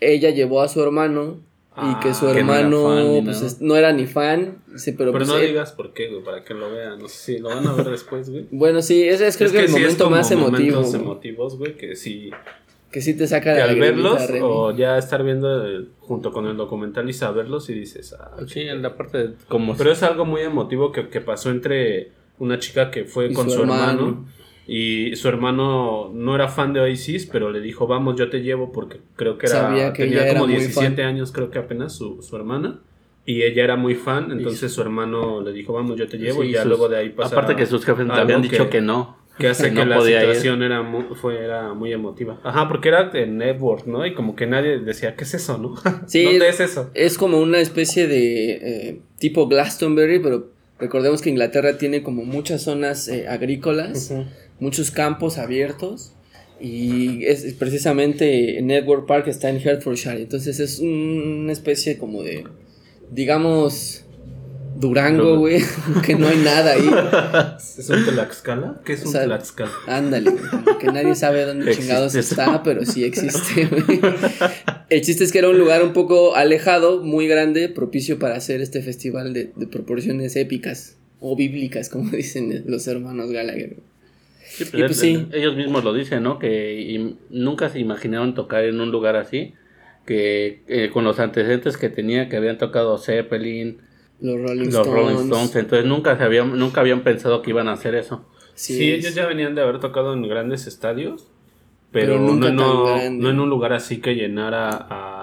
[0.00, 1.38] ella llevó a su hermano
[1.82, 4.58] y que su Ah, que no era hermano fan pues, es- no era ni fan.
[4.76, 6.98] Sí, pero, Pero pues, no él- digas por qué, güey, para que lo vean.
[6.98, 8.46] No sé si lo van a ver después, güey.
[8.50, 10.76] Bueno, sí, ese es creo que, el sí momento más emotivo.
[10.76, 12.30] momentos güey, emotivos, güey, que sí.
[12.90, 16.46] Que sí te saca de la al verlos o ya estar viendo el- junto con
[16.46, 20.02] el documental y saberlos y dices, ah, Sí, en la parte de como Pero es
[20.02, 23.60] algo muy emotivo que, que pasó entre una chica que fue Y con su su,
[23.62, 23.90] hermano.
[23.90, 24.26] hermano.
[24.70, 28.70] Y su hermano no era fan de Oasis, pero le dijo, vamos, yo te llevo
[28.70, 31.04] porque creo que era, Sabía que tenía era como muy 17 fan.
[31.06, 32.80] años creo que apenas su, su hermana.
[33.24, 36.48] Y ella era muy fan, entonces su hermano le dijo, vamos, yo te llevo Sí,
[36.48, 38.70] y ya sus- luego de ahí pasa Aparte que sus jefes le algo habían dicho
[38.70, 39.18] que, no.
[39.38, 40.18] que hace que la ir.
[40.18, 42.40] situación era muy, fue, era muy emotiva.
[42.42, 44.06] Ajá, porque era de network, ¿no?
[44.06, 45.74] Y como que nadie decía, ¿qué es eso, no?
[46.06, 46.90] Sí, ¿Dónde es eso?
[46.94, 52.62] Es como una especie de eh, tipo Glastonbury, pero recordemos que Inglaterra tiene como muchas
[52.62, 54.10] zonas eh, agrícolas,
[54.60, 56.12] muchos campos abiertos.
[56.60, 60.20] Y es precisamente Network Park está en Hertfordshire.
[60.22, 62.44] Entonces es un- una especie como de,
[63.12, 64.04] digamos,
[64.76, 65.60] Durango, güey,
[66.06, 66.88] que no hay nada ahí.
[67.78, 68.80] ¿Es un Tlaxcala?
[68.84, 69.70] ¿Qué es un O sea, Tlaxcala?
[69.86, 70.32] Ándale,
[70.80, 72.30] que nadie sabe dónde Existe chingados eso.
[72.34, 74.00] está, pero sí existe, güey.
[74.90, 78.60] El chiste es que era un lugar un poco alejado, muy grande, propicio para hacer
[78.60, 83.76] este festival de, de proporciones épicas o bíblicas, como dicen los hermanos Gallagher.
[84.58, 85.26] Sí, pues, Y pues sí.
[85.32, 86.38] Ellos mismos lo dicen, ¿no?
[86.38, 89.54] Que y nunca se imaginaron tocar en un lugar así.
[90.06, 93.78] Que eh, con los antecedentes que tenía, que habían tocado Zeppelin,
[94.20, 94.92] Los Rolling los Stones.
[94.94, 95.56] Rolling Stones.
[95.56, 98.26] Entonces nunca, se habían, nunca habían pensado que iban a hacer eso.
[98.54, 101.28] Sí, Sí, es- ellos ya venían de haber tocado en grandes estadios,
[101.92, 105.17] Pero pero, nunca no, no, no en un lugar así que llenara a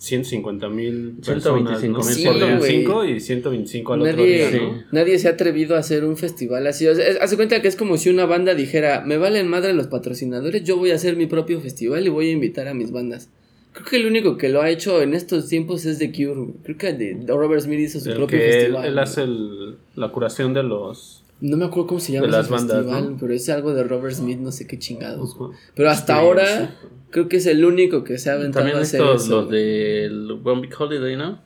[0.00, 2.30] 150 mil 125,000 personas, Sí, ¿no?
[2.32, 2.70] por día güey.
[2.80, 4.82] 5 y 125 al otro Nadie, día, ¿no?
[4.92, 6.86] nadie se ha atrevido a hacer un festival así.
[6.88, 9.74] O sea, es- hace cuenta que es como si una banda dijera, me valen madre
[9.74, 12.90] los patrocinadores, yo voy a hacer mi propio festival y voy a invitar a mis
[12.92, 13.28] bandas.
[13.74, 16.54] Creo que el único que lo ha hecho en estos tiempos es The Cure.
[16.64, 18.86] Creo que de- Robert Smith hizo su El propio que él, festival.
[18.86, 21.19] él hace el- la curación de los...
[21.40, 23.16] No me acuerdo cómo se llama de ese bandas, festival, ¿no?
[23.18, 25.34] pero es algo de Robert Smith, no sé qué chingados.
[25.36, 25.50] güey.
[25.50, 25.58] Ujú.
[25.74, 26.88] Pero hasta Sí, ahora sí.
[27.10, 29.40] creo que es el único que se ha aventado También a hacer estos, eso.
[29.42, 30.10] los de
[30.44, 31.40] One Big Holiday, ¿no?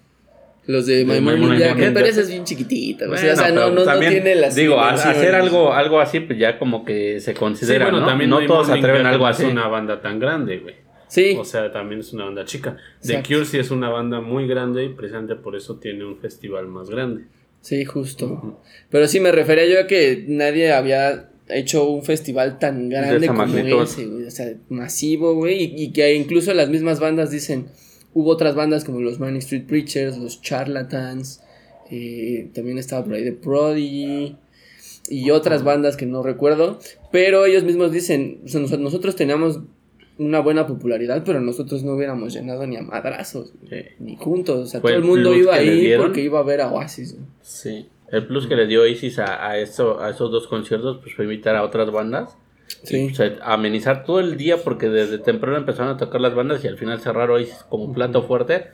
[0.66, 1.94] Los de My de My Morning Jacket, Jacket.
[1.94, 3.06] pero esa es bien chiquitita.
[3.06, 3.18] güey.
[3.28, 6.84] o sea, no, no, no tiene las Digo, hacer algo, algo así, pues ya como
[6.86, 8.06] que se Sí, considera, bueno, ¿no?
[8.06, 9.44] también no todos atreven algo así.
[9.44, 10.74] Es una banda tan grande, güey.
[11.06, 12.76] Sí, O sea, también es una banda chica.
[13.02, 13.22] The.
[13.22, 16.88] Cure sí es una banda muy grande y precisamente por eso tiene un festival más
[16.90, 17.24] grande.
[17.64, 18.60] Sí, justo.
[18.90, 23.38] Pero sí me refería yo a que nadie había hecho un festival tan grande como
[23.46, 23.82] magnitud.
[23.82, 24.24] ese, güey.
[24.26, 25.62] O sea, masivo, güey.
[25.64, 27.66] Y, y que incluso las mismas bandas dicen,
[28.12, 31.40] hubo otras bandas como los Manning Street Preachers, los Charlatans,
[31.90, 34.36] eh, también estaba por ahí The Prodigy
[35.08, 36.78] y otras bandas que no recuerdo.
[37.10, 39.60] Pero ellos mismos dicen, o sea, nos- nosotros teníamos
[40.18, 43.88] una buena popularidad, pero nosotros no hubiéramos llenado ni a madrazos, güey, Sí.
[43.98, 44.56] ni juntos.
[44.58, 47.14] O sea, Fue todo el el mundo iba ahí porque iba a ver a Oasis.
[47.14, 47.26] güey.
[47.42, 47.88] Sí.
[48.12, 51.24] El plus que le dio Isis a, a, eso, a esos dos conciertos, pues fue
[51.24, 52.36] invitar a otras bandas.
[52.84, 53.08] Sí.
[53.12, 56.68] Y, pues, amenizar todo el día porque desde temprano empezaron a tocar las bandas y
[56.68, 58.66] al final cerrar Oasis como plato fuerte.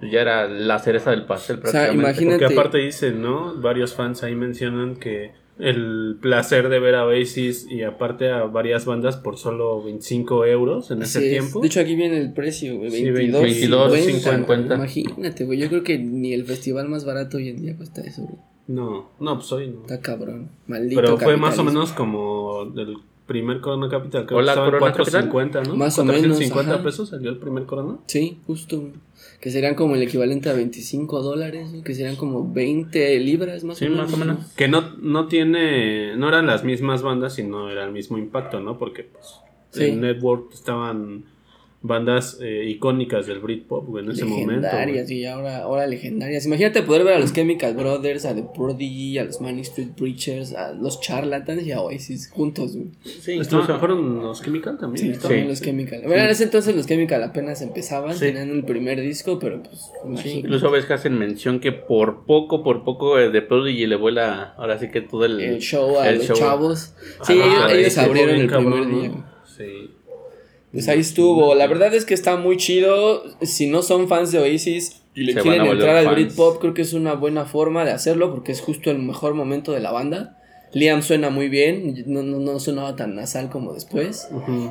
[0.00, 2.02] Pues ya era la cereza del pastel sea, prácticamente.
[2.22, 3.54] imagínate- Porque aparte dicen, ¿no?
[3.56, 8.84] Varios fans ahí mencionan que el placer de ver a Oasis y aparte a varias
[8.84, 11.30] bandas por solo 25 euros en ese es.
[11.30, 11.60] tiempo.
[11.60, 12.90] De hecho, aquí viene el precio, güey.
[12.90, 14.36] Sí, 22, 22, 50.
[14.36, 14.74] 50.
[14.76, 15.58] Imagínate, güey.
[15.58, 18.36] Yo creo que ni el festival más barato hoy en día cuesta eso, güey.
[18.68, 19.80] No, no, pues hoy no.
[19.80, 20.50] Está cabrón.
[20.66, 21.00] Maldito.
[21.00, 24.26] Pero fue más o menos como del primer Corona Capital.
[24.26, 25.76] Creo Hola, que estaba en Corona 450, ¿no?
[25.76, 26.82] Más o menos, 450 ajá.
[26.82, 27.98] pesos salió el primer Corona.
[28.06, 28.78] Sí, justo.
[28.80, 28.92] güey.
[29.40, 33.86] Que serían como el equivalente a 25 dólares, que serían como 20 libras más Sí,
[33.86, 34.06] o menos.
[34.10, 34.52] más o menos.
[34.56, 38.78] Que no, no tiene, no eran las mismas bandas, sino era el mismo impacto, ¿no?
[38.78, 39.26] Porque pues
[39.70, 39.84] Sí.
[39.84, 41.24] en Network estaban
[41.80, 44.62] bandas eh, icónicas del Britpop güey, en ese momento.
[44.62, 46.44] legendarias y ahora, ahora legendarias.
[46.44, 50.54] Imagínate poder ver a los Chemical Brothers, a The Prodigy, a los Manic Street Preachers,
[50.54, 52.88] a los Charlatans y a Oasis juntos, güey.
[53.04, 53.38] Sí.
[53.78, 55.06] ¿Fueron los Chemical también?
[55.06, 55.46] Sí, estaban?
[55.46, 56.02] los Chemical.
[56.04, 58.20] Bueno, en ese entonces los Chemical apenas empezaban, Sí.
[58.26, 59.78] tenían el primer disco, pero pues.
[59.78, 60.38] Sí, imagínate.
[60.40, 64.54] incluso ves que hacen mención que por poco, por poco eh, de Prodigy le vuela
[64.58, 66.36] ahora sí que todo el, el show a el los show.
[66.36, 66.94] chavos.
[67.22, 69.10] Sí, Ah, ellos, ahí ellos abrieron el primer día.
[69.44, 69.90] Sí.
[70.72, 71.54] Pues ahí estuvo.
[71.54, 73.24] La verdad es que está muy chido.
[73.42, 76.14] Si no son fans de Oasis y le quieren entrar al.
[76.14, 79.72] Britpop, creo que es una buena forma de hacerlo porque es justo el mejor momento
[79.72, 80.37] de la banda.
[80.72, 84.28] Liam suena muy bien, no, no, no sonaba tan nasal como después,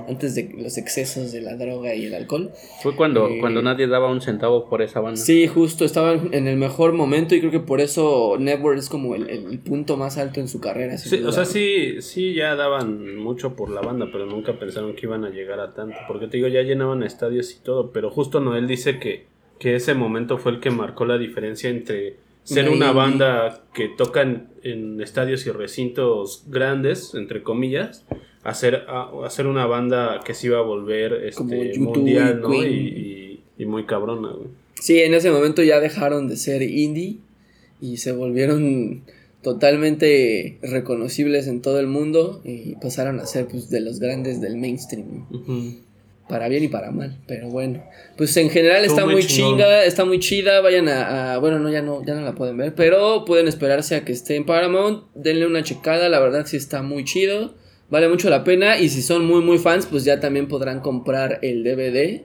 [0.08, 2.52] antes de los excesos de la droga y el alcohol.
[2.82, 5.20] Fue cuando, Eh, cuando nadie daba un centavo por esa banda.
[5.20, 9.16] Sí, justo, estaban en el mejor momento y creo que por eso Network es como
[9.16, 10.98] el, el punto más alto en su carrera.
[10.98, 15.06] Sí, o sea, sí, sí ya daban mucho por la banda, pero nunca pensaron que
[15.06, 15.96] iban a llegar a tanto.
[16.08, 19.26] Porque te digo, ya llenaban estadios y todo, pero justo Noel dice que
[19.60, 24.22] que ese momento fue el que marcó la diferencia entre ser Una banda que toca
[24.22, 28.06] en, en estadios y recintos grandes, entre comillas,
[28.44, 32.54] a ser una banda que se iba a volver este, YouTube mundial, y ¿no?
[32.54, 32.98] Y, Queen.
[32.98, 34.50] y- y muy cabrona, güey.
[34.80, 37.18] Sí, en ese momento ya dejaron de ser indie
[37.82, 39.02] y se volvieron
[39.42, 44.58] totalmente reconocibles en todo el mundo y pasaron a ser pues de los grandes del
[44.58, 45.26] mainstream.
[46.30, 47.82] Para bien y para mal, pero bueno.
[48.18, 51.82] Pues en general está muy chinga, está muy chida, vayan a, a- bueno, no ya
[51.82, 55.48] no ya no la pueden ver, pero pueden esperarse a que esté en Paramount, denle
[55.48, 57.54] una checada, la verdad sí está muy chido,
[57.90, 61.40] vale mucho la pena y si son muy muy fans, pues ya también podrán comprar
[61.44, 62.24] el DVD,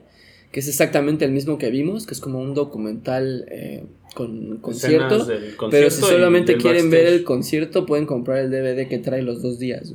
[0.51, 3.85] que es exactamente el mismo que vimos, que es como un documental eh,
[4.15, 5.15] con concierto.
[5.71, 9.59] Pero si solamente quieren ver el concierto, pueden comprar el DVD que trae los dos
[9.59, 9.93] días.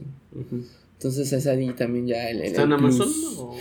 [0.94, 2.72] Entonces es ahí también ya el, el- ¿Está en.
[2.72, 3.08] Amazon?
[3.36, 3.56] O,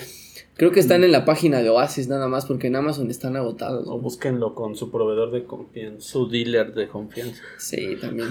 [0.57, 3.87] Creo que están en la página de Oasis nada más porque en Amazon están agotados.
[3.87, 6.01] o búsquenlo con su proveedor de confianza.
[6.07, 7.41] Su dealer de confianza.
[7.59, 8.29] Sí, también.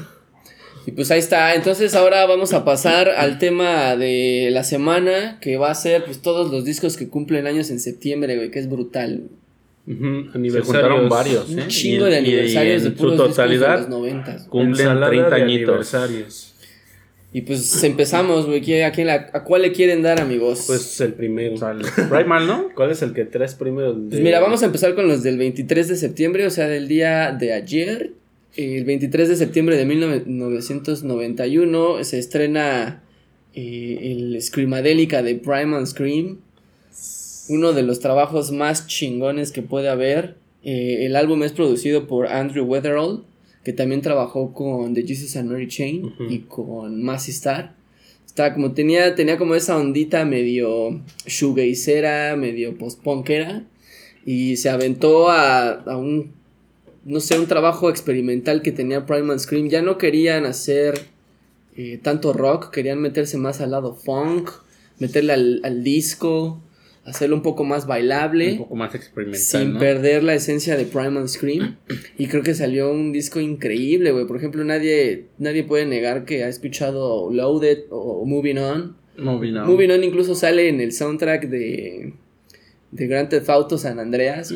[0.86, 1.54] Y pues ahí está.
[1.54, 6.20] Entonces ahora vamos a pasar al tema de la semana que va a ser pues
[6.22, 9.28] todos los discos que cumplen años en septiembre, güey, que es brutal.
[9.86, 10.66] Se Aniversarios.
[10.66, 11.64] juntaron varios, Un ¿eh?
[11.68, 14.42] chingo Y- de y- y aniversarios de en su puros discos de totalidad los noventas.
[14.48, 15.68] cumplen Ensalada 30 de añitos.
[15.94, 16.54] aniversarios.
[17.37, 18.62] Y pues empezamos, güey.
[18.62, 20.64] ¿Quién- ¿A, quién la- ¿A cuál le quieren dar, amigos?
[20.66, 21.55] Pues el primero.
[22.09, 22.68] Primal, ¿no?
[22.75, 23.94] ¿Cuál es el que traes primero?
[24.09, 27.33] Pues mira, vamos a empezar con los del 23 de septiembre, o sea, del día
[27.38, 28.12] de ayer.
[28.57, 33.03] El 23 de septiembre de 1991 se estrena
[33.55, 36.38] eh, el Screamadelica de Primal Scream.
[37.51, 40.37] Uno de los trabajos más chingones que puede haber.
[40.64, 43.25] Eh, el álbum es producido por Andrew Weatherall,
[43.66, 47.74] que también trabajó con The Jesus and Mary Chain y con Massey Star.
[48.24, 53.64] Estaba como tenía, tenía como esa ondita medio shoegazera, medio post-punkera.
[54.24, 56.31] Y se aventó a, a un,
[57.05, 59.68] no sé, un trabajo experimental que tenía Primal Scream.
[59.68, 61.00] Ya no querían hacer
[61.76, 64.48] eh, tanto rock, querían meterse más al lado funk,
[65.00, 66.62] meterle al, al disco,
[67.06, 69.78] hacerlo un poco más bailable Un poco más experimental, sin ¿no?
[69.78, 71.76] perder la esencia de Primal Scream.
[72.18, 74.26] Y creo que salió un disco increíble, güey.
[74.26, 78.96] Por ejemplo, nadie, nadie puede negar que ha escuchado Loaded o Moving On.
[79.18, 79.66] Moving on.
[79.66, 82.12] Moving On incluso sale en el soundtrack de,
[82.90, 84.52] de Grand Theft Auto San Andreas.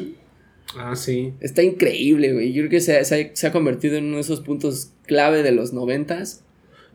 [0.77, 1.33] Ah, sí.
[1.41, 2.53] Está increíble, güey.
[2.53, 4.93] Yo creo que se, ha- se ha- se ha convertido en uno de esos puntos
[5.07, 6.45] clave de los noventas.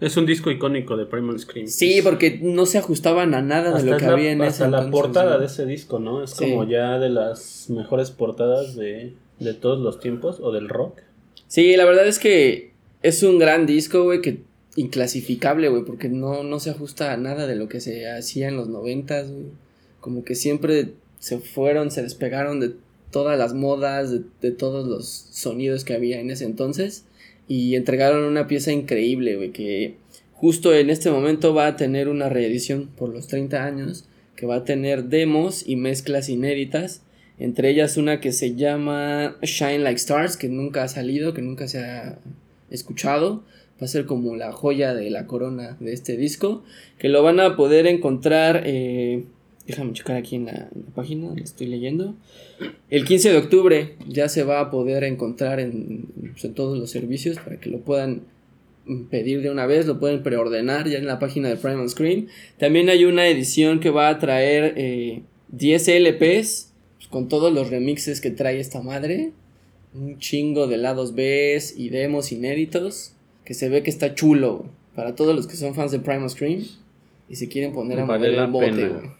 [0.01, 1.67] Es un disco icónico de Primal Scream.
[1.67, 4.71] Sí, porque no se ajustaban a nada de lo que la, había en hasta ese
[4.71, 6.23] la entonces, portada de ese disco, ¿no?
[6.23, 6.49] Es Sí.
[6.51, 10.99] como ya de las mejores portadas de, de todos los tiempos o del rock.
[11.47, 12.71] Sí, la verdad es que
[13.03, 14.41] es un gran disco, güey, que
[14.75, 18.58] inclasificable, güey, porque no, no se ajusta a nada de lo que se hacía en
[18.58, 19.45] los noventas, güey.
[20.01, 22.73] Como que siempre se fueron, se despegaron de
[23.12, 27.05] todas las modas, de, de todos los sonidos que había en ese entonces
[27.47, 29.97] y entregaron una pieza increíble, güey, que
[30.34, 34.05] justo en este momento va a tener una reedición por los 30 años,
[34.36, 37.01] que va a tener demos y mezclas inéditas
[37.38, 41.67] entre ellas una que se llama Shine Like Stars, que nunca ha salido, que nunca
[41.67, 42.17] se ha
[42.69, 43.43] escuchado.
[43.81, 46.63] Va a ser como la joya de la corona de este disco.
[46.97, 48.63] Que lo van a poder encontrar.
[48.65, 49.25] eh,
[49.67, 52.15] déjame checar aquí en la, en la página donde estoy leyendo.
[52.89, 56.89] El 15 de octubre ya se va a poder encontrar en, pues, en todos los
[56.91, 58.21] servicios para que lo puedan
[59.10, 62.28] pedir de una vez, lo pueden preordenar ya en la página de Primal Screen.
[62.58, 67.69] También hay una edición que va a traer eh, 10 LPs pues, con todos los
[67.69, 69.32] remixes que trae esta madre.
[69.93, 73.13] Un chingo de lados B y demos inéditos.
[73.43, 76.65] Que se ve que está chulo para todos los que son fans de Primal Scream
[77.30, 78.71] y se quieren poner a mover el bote.
[78.71, 79.15] pena.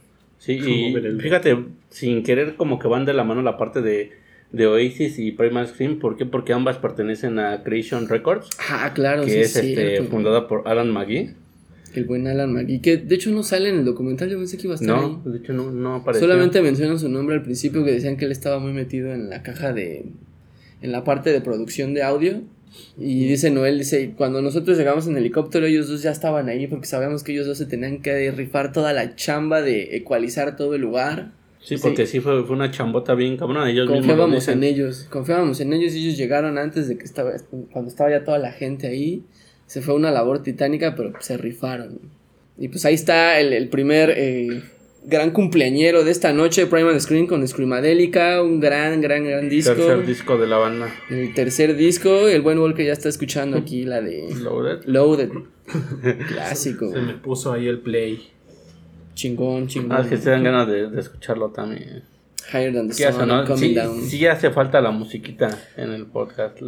[0.46, 1.58] Sí, y fíjate,
[1.90, 4.12] sin querer como que van de la mano la parte de,
[4.52, 6.00] de Oasis y Primal Scream.
[6.00, 6.26] ¿Por qué?
[6.26, 10.68] Porque ambas pertenecen a Creation Records, Ah, claro, que sí, es sí, este, fundada por
[10.68, 11.32] Alan McGee.
[11.94, 14.64] El buen Alan McGee, que de hecho no sale en el documental, yo pensé que
[14.68, 15.32] iba a estar No, ahí.
[15.32, 16.28] de hecho no, no apareció.
[16.28, 19.44] Solamente mencionan su nombre al principio que decían que él estaba muy metido en la
[19.44, 20.06] caja de...
[20.82, 22.42] en la parte de producción de audio.
[22.98, 26.88] Y dice Noel, dice, cuando nosotros llegamos en helicóptero ellos dos ya estaban ahí porque
[26.88, 30.82] sabíamos que ellos dos se tenían que rifar toda la chamba de ecualizar todo el
[30.82, 31.32] lugar.
[31.60, 33.70] Sí, porque sí, fue, fue una chambota bien cabrona.
[33.70, 37.32] Ellos Confiábamos en ellos, confiábamos en ellos y ellos llegaron antes de que estaba,
[37.72, 39.24] cuando estaba ya toda la gente ahí.
[39.66, 42.00] Se fue una labor titánica, pero se rifaron.
[42.58, 44.62] Y pues ahí está el, el primer eh,
[45.08, 49.74] gran cumpleañero de esta noche, Primal Screen con Screamadelica, un gran, gran, gran disco.
[49.74, 50.94] Tercer disco de la banda.
[51.10, 54.84] El tercer disco, el buen Volker ya está escuchando aquí la de Loaded.
[54.86, 55.30] Loaded.
[56.28, 58.30] Clásico, Se me puso ahí el play.
[59.14, 59.92] chingón, chingón.
[59.98, 62.04] Ah, es que se dan ganas de, de escucharlo también.
[62.52, 64.02] Higher Than the Sun, no, Coming sí, Down.
[64.04, 66.60] sí hace falta la musiquita en el podcast,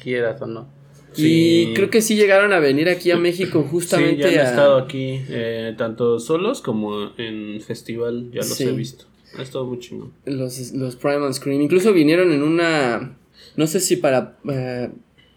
[0.00, 0.68] quieras o no.
[1.16, 1.72] Y Sí.
[1.74, 4.50] creo que sí llegaron a venir aquí a México Sí, justamente ya han a...
[4.50, 8.64] estado aquí, eh, tanto solos como en festival, ya los Sí.
[8.64, 9.04] he visto.
[9.38, 10.12] Ha estado muy chingón.
[10.26, 11.60] los, los Primal Scream.
[11.62, 13.16] Incluso vinieron en una.
[13.56, 14.36] No sé si para.
[14.48, 14.90] eh,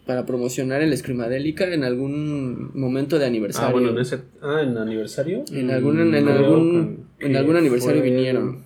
[0.06, 3.68] para promocionar el Screamadélica en algún momento de aniversario.
[3.68, 4.20] Ah, bueno, en ese...
[4.40, 5.44] Ah, ¿en aniversario?
[5.52, 8.64] En algún, en, Creo algún, en algún aniversario fue- vinieron.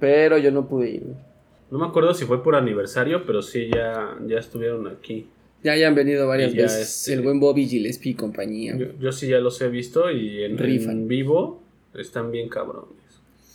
[0.00, 1.02] Pero yo no pude ir.
[1.70, 5.26] No me acuerdo si fue por aniversario, pero sí ya, ya estuvieron aquí.
[5.64, 7.00] Ya hayan venido varias ya, veces.
[7.00, 8.76] este- El buen Bobby Gillespie y compañía.
[8.76, 11.62] Yo, yo sí ya los he visto y en, vivo
[11.94, 12.92] están bien cabrones.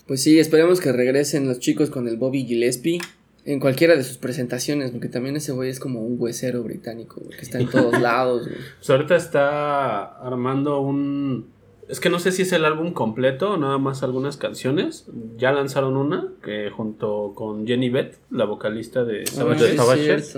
[0.08, 3.00] Pues sí, esperemos que regresen los chicos con el Bobby Gillespie.
[3.46, 7.38] En cualquiera de sus presentaciones, porque también ese güey es como un huesero británico, güey,
[7.38, 8.58] que está en todos lados, güey.
[8.78, 11.48] Pues ahorita está armando un...
[11.90, 15.06] Es que no sé si es el álbum completo o nada más algunas canciones.
[15.38, 20.38] Ya lanzaron una que junto con Jenny Beth, la vocalista de Ah, Savage sí,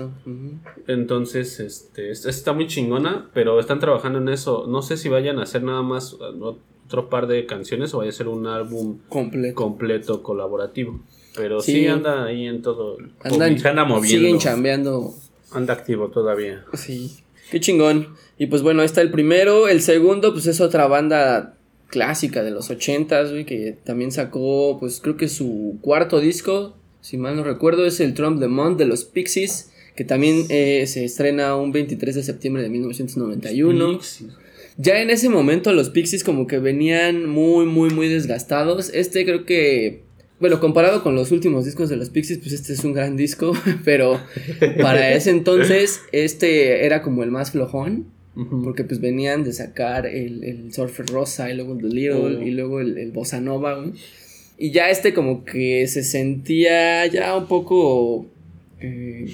[0.86, 4.66] Entonces, este, es- está muy chingona, pero están trabajando en eso.
[4.68, 8.12] No sé si vayan a hacer nada más otro par de canciones o vaya a
[8.12, 9.54] ser un álbum Completo.
[9.54, 11.00] completo colaborativo.
[11.36, 11.86] Pero sí, Sí.
[11.86, 12.96] anda ahí en todo.
[13.22, 14.06] Andan, anda moviendo.
[14.08, 15.12] siguen chambeando.
[15.52, 16.64] Anda activo todavía.
[16.74, 17.12] Sí.
[17.50, 18.08] Qué chingón.
[18.38, 19.68] Y pues bueno, ahí está el primero.
[19.68, 21.56] El segundo, pues es otra banda
[21.88, 27.16] clásica de los ochentas, güey, que también sacó, pues creo que su cuarto disco, si
[27.16, 31.04] mal no recuerdo, es el Trump the Month de los Pixies, que también eh, se
[31.04, 33.98] estrena un 23 de septiembre de 1991.
[33.98, 34.30] Pixies.
[34.78, 38.90] Ya en ese momento los Pixies como que venían muy, muy, muy desgastados.
[38.92, 40.02] Este creo que,
[40.40, 43.52] bueno, comparado con los últimos discos de los Pixies, pues este es un gran disco,
[43.84, 44.20] pero
[44.82, 48.06] para ese entonces este era como el más flojón,
[48.64, 52.42] porque pues venían de sacar el, el Surfer Rosa y luego el The Little Oh.
[52.42, 53.82] y luego el, el Bossa Nova.
[54.58, 58.26] Y ya este como que se sentía ya un poco...
[58.80, 59.26] eh,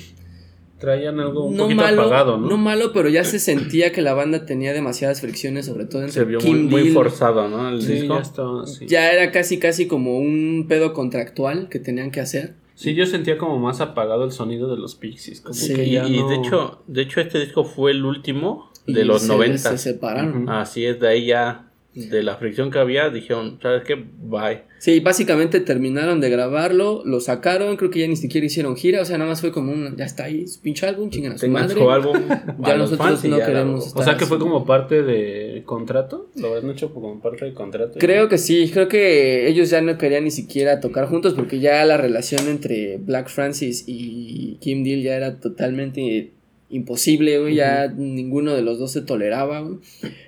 [0.82, 2.48] Traían algo un no poquito malo, apagado, ¿no?
[2.48, 6.12] no malo, pero ya se sentía que la banda tenía demasiadas fricciones, sobre todo entre
[6.12, 6.92] Se vio muy, Kim muy Deal.
[6.94, 7.70] forzado, ¿no?
[7.70, 8.16] El sí, disco.
[8.16, 8.64] ya estaba.
[8.86, 12.54] Ya era casi casi como un pedo contractual que tenían que hacer.
[12.74, 15.40] Sí, yo sentía como más apagado el sonido de los Pixies.
[15.40, 18.04] Como Sí, que Y, ya y no- de hecho, de hecho este disco fue el
[18.04, 19.70] último y de los se- 90.
[19.70, 20.48] Se separaron.
[20.48, 23.94] Así es, de ahí ya, de la fricción que había, dijeron, ¿sabes qué?
[23.94, 24.62] Bye.
[24.78, 29.04] Sí, básicamente terminaron de grabarlo, lo sacaron, creo que ya ni siquiera hicieron gira, o
[29.04, 31.48] sea, nada más fue como un, ya está ahí, su pinche álbum, chingan a su
[31.48, 31.74] madre.
[31.74, 32.16] su álbum.
[32.64, 36.30] Ya nosotros no ya queremos O sea que fue como parte de contrato.
[36.36, 37.98] Lo habían hecho como parte de contrato.
[37.98, 41.84] Creo que sí, creo que ellos ya no querían ni siquiera tocar juntos porque ya
[41.84, 46.32] la relación entre Black Francis y Kim Deal ya era totalmente
[46.72, 49.76] imposible, güey, ya ninguno de los dos se toleraba, güey.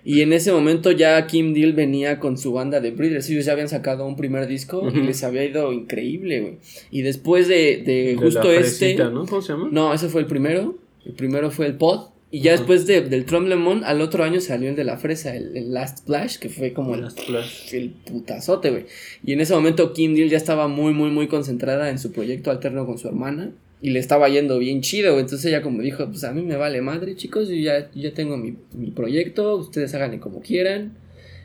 [0.04, 3.52] Y en ese momento ya Kim Deal venía con su banda de Breeders, ellos ya
[3.52, 6.54] habían sacado un primer disco y les había ido increíble, güey.
[6.90, 8.94] Y después de, de De justo la este...
[8.96, 9.26] ¿no?
[9.26, 9.68] ¿Cómo se llama?
[9.72, 10.76] No, ese fue el primero.
[11.04, 12.08] El primero fue el Pod.
[12.30, 15.36] Y ya después de- del Trump Lemon, al otro año salió el de la fresa,
[15.36, 17.72] el, el Last Splash, que fue como el, Flash.
[17.74, 18.86] el putazote, güey.
[19.24, 22.50] Y en ese momento Kim Deal ya estaba muy, muy, muy concentrada en su proyecto
[22.50, 23.52] alterno con su hermana.
[23.84, 25.20] Y le estaba yendo bien chido.
[25.20, 27.50] Entonces ella como dijo, pues a mí me vale madre, chicos.
[27.50, 30.94] Yo ya, yo ya tengo mi, mi proyecto, ustedes háganle como quieran.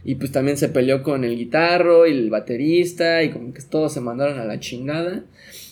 [0.06, 3.94] Y pues también se peleó con el guitarro y el baterista y como que todos
[3.94, 5.26] se mandaron a la chingada.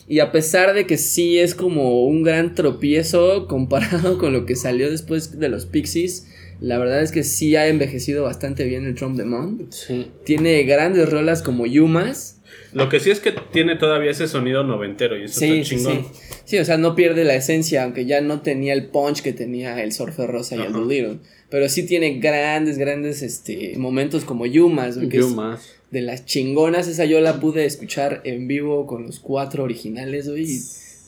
[0.10, 4.58] Y a pesar de que sí es como un gran tropiezo comparado con lo que
[4.58, 6.28] salió después de los Pixies,
[6.60, 9.72] la verdad es que sí ha envejecido bastante bien el Trump de Mont.
[9.72, 10.08] Sí.
[10.26, 12.37] Tiene grandes rolas como Yumas.
[12.74, 15.76] Lo que sí es que tiene todavía ese sonido noventero y eso Sí, está sí,
[15.78, 16.06] chingón.
[16.14, 16.20] sí.
[16.46, 19.82] Sí, o sea, no pierde la esencia, aunque ya no tenía el punch que tenía
[19.84, 20.80] el Surfer Rosa y el Ajá.
[20.80, 21.20] The Little.
[21.50, 25.62] Pero sí tiene grandes, grandes este, momentos como Yumas, que es más.
[25.92, 26.88] de las chingonas.
[26.88, 30.44] Esa yo la pude escuchar en vivo con los cuatro originales, güey.
[30.44, 30.60] y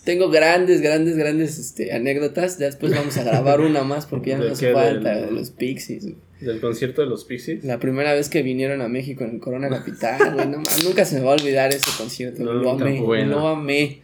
[0.06, 2.58] Tengo grandes, grandes, grandes este, anécdotas.
[2.58, 6.04] Ya después vamos a grabar una más porque ya ¿De nos falta de los Pixies.
[6.04, 6.16] güey.
[6.40, 7.64] Del concierto de los Pixies.
[7.64, 11.20] La primera vez que vinieron a México en el Corona Capital, güey, no nunca se
[11.20, 12.44] me va a olvidar ese concierto.
[12.44, 13.40] No, lo amé, bueno.
[13.40, 14.02] lo amé.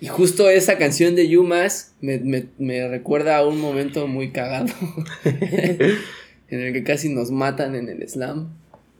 [0.00, 4.72] Y justo esa canción de Yumas me, me, me recuerda a un momento muy cagado
[5.24, 8.50] en el que casi nos matan en el slam.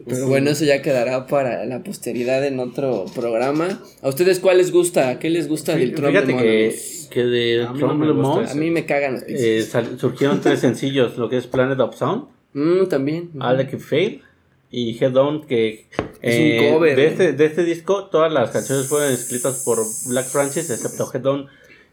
[0.07, 3.81] Pero bueno, eso ya quedará para la posteridad en otro programa.
[4.03, 5.19] ¿A ustedes cuál les gusta?
[5.19, 6.75] ¿Qué les gusta del Trump Fíjate que,
[7.11, 9.67] que de A mí no Trump Mans, A mí me cagan los eh,
[9.97, 12.25] surgieron tres sencillos, lo que es Planet of Sound,
[12.55, 13.31] Mm, también.
[13.41, 14.23] All Can Fail
[14.71, 15.87] y Head On, que
[16.23, 19.79] Es un eh, cover, de, este, de este disco todas las canciones fueron escritas por
[20.09, 21.47] Black Francis, excepto Head On,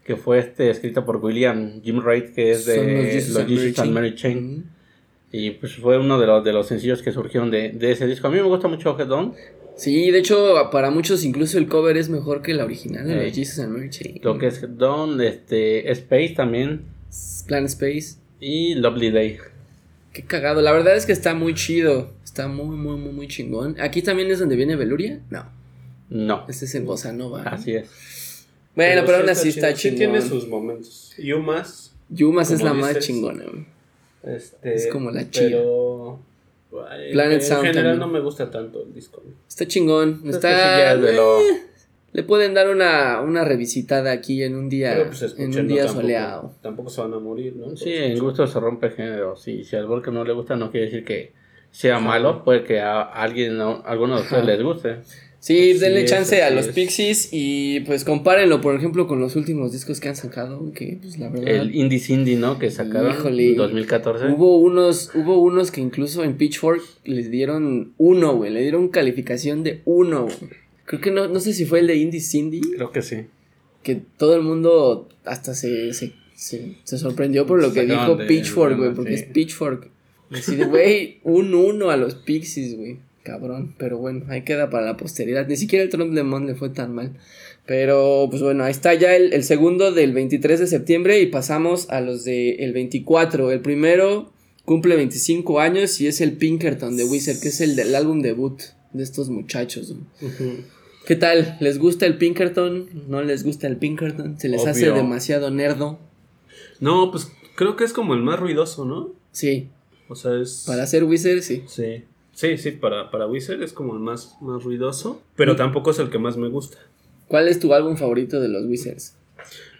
[0.04, 4.14] que fue este, escrita por William Jim Wright, que es de los Jesus and Mary
[4.14, 4.16] Chain.
[4.16, 4.70] Chain.
[5.30, 8.26] Y pues fue uno de los, de los sencillos que surgieron de, de ese disco.
[8.26, 9.34] A mí me gusta mucho Head On.
[9.76, 13.32] Sí, de hecho, para muchos incluso el cover es mejor que la original de Eh,
[13.32, 14.20] Jesus and Mary Chain.
[14.22, 16.82] Lo que es Dawn, este, Space también.
[17.46, 18.16] Plan Space.
[18.40, 19.38] Y Lovely Day.
[20.12, 20.60] Qué cagado.
[20.60, 22.10] La verdad es que está muy chido.
[22.24, 23.76] Está muy, muy, muy, muy chingón.
[23.80, 25.20] ¿Aquí también es donde viene Veluria?
[25.30, 25.46] No.
[26.10, 26.44] No.
[26.48, 27.42] Este es en Bossa Nova.
[27.42, 27.50] ¿no?
[27.50, 28.46] Así es.
[28.74, 29.96] Bueno, pero, aún sí así está chido.
[29.96, 30.20] chingón.
[30.20, 31.12] Sí tiene sus momentos.
[31.18, 31.92] Yumas.
[32.08, 33.44] Yumas es la más chingona.
[34.22, 35.46] Este, Es como la chida.
[35.48, 36.20] Pero.
[37.12, 37.98] Planet en Sound general también.
[37.98, 39.22] no me gusta tanto el disco.
[39.48, 40.14] Está chingón.
[40.16, 40.48] Es que Está.
[40.48, 41.62] sí ya es de lo- eh,
[42.12, 45.84] Le pueden dar una, una revisitada aquí en un día, Pero pues en un día
[45.86, 46.54] tampoco- soleado.
[46.60, 47.74] Tampoco se van a morir, ¿no?
[47.76, 49.34] Sí, en gusto se rompe género.
[49.36, 51.32] Sí, si al Volker no le gusta, no quiere decir que
[51.70, 52.44] sea malo.
[52.44, 54.96] Puede que a alguien, a alguno de ustedes les guste.
[55.38, 56.72] Sí, Así denle es, chance a los es.
[56.74, 61.18] Pixies y pues compárenlo, por ejemplo, con los últimos discos que han sacado, que pues
[61.18, 61.48] la verdad...
[61.48, 62.60] El Indie Cindy, ¿no?
[62.60, 64.26] Que sacaron en 2014.
[64.26, 68.52] Hubo unos, hubo unos que incluso en Pitchfork les dieron uno, güey.
[68.52, 70.61] Le dieron calificación de uno, güey.
[70.92, 73.26] Creo que no, no sé si fue el de Indie Cindy, Creo que sí.
[73.82, 78.18] que todo el mundo hasta se, se, se, se sorprendió por lo que Sacaban dijo
[78.20, 78.96] de- Pitchfork, güey, sí.
[78.96, 79.90] porque es Pitchfork.
[80.30, 82.98] Así de, güey, un uno a los Pixies, güey.
[83.22, 85.46] Cabrón, pero bueno, ahí queda para la posteridad.
[85.46, 87.12] Ni siquiera el Trump de Mon le fue tan mal.
[87.66, 91.88] Pero, pues bueno, ahí está ya el, el segundo del 23 de septiembre y pasamos
[91.90, 93.50] a los del el 24.
[93.52, 94.32] El primero
[94.64, 98.60] cumple 25 años y es el Pinkerton de Wizard, que es el del álbum debut
[98.92, 99.94] de estos muchachos.
[100.20, 100.32] güey.
[100.32, 100.62] Ujú.
[101.06, 101.56] ¿Qué tal?
[101.60, 102.88] ¿Les gusta el Pinkerton?
[103.08, 104.38] ¿No les gusta el Pinkerton?
[104.38, 105.98] ¿Se les hace demasiado nerdo?
[106.80, 109.10] No, pues creo que es como el más ruidoso, ¿no?
[109.32, 109.68] Sí,
[110.08, 110.64] O sea, es.
[110.66, 111.64] para ser Wizard, sí.
[111.66, 112.04] Sí.
[112.34, 115.20] Sí, sí, para, para Wizard es como el más, más ruidoso.
[115.36, 116.78] Pero tampoco es el que más me gusta.
[117.28, 119.14] ¿Cuál es tu álbum favorito de los Wizards?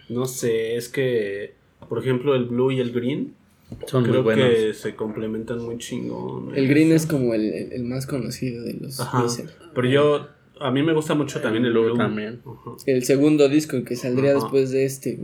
[0.09, 1.53] No sé, es que.
[1.89, 3.33] Por ejemplo, el blue y el green.
[3.87, 4.49] Son muy creo buenos.
[4.49, 6.55] que se complementan muy chingón.
[6.55, 9.23] El Green es como el, el- el más conocido de los Ajá.
[9.23, 9.51] Wizards.
[9.73, 10.27] Pero yo.
[10.59, 12.41] A mí me gusta mucho también el blue también.
[12.85, 15.19] El segundo disco que saldría después de este.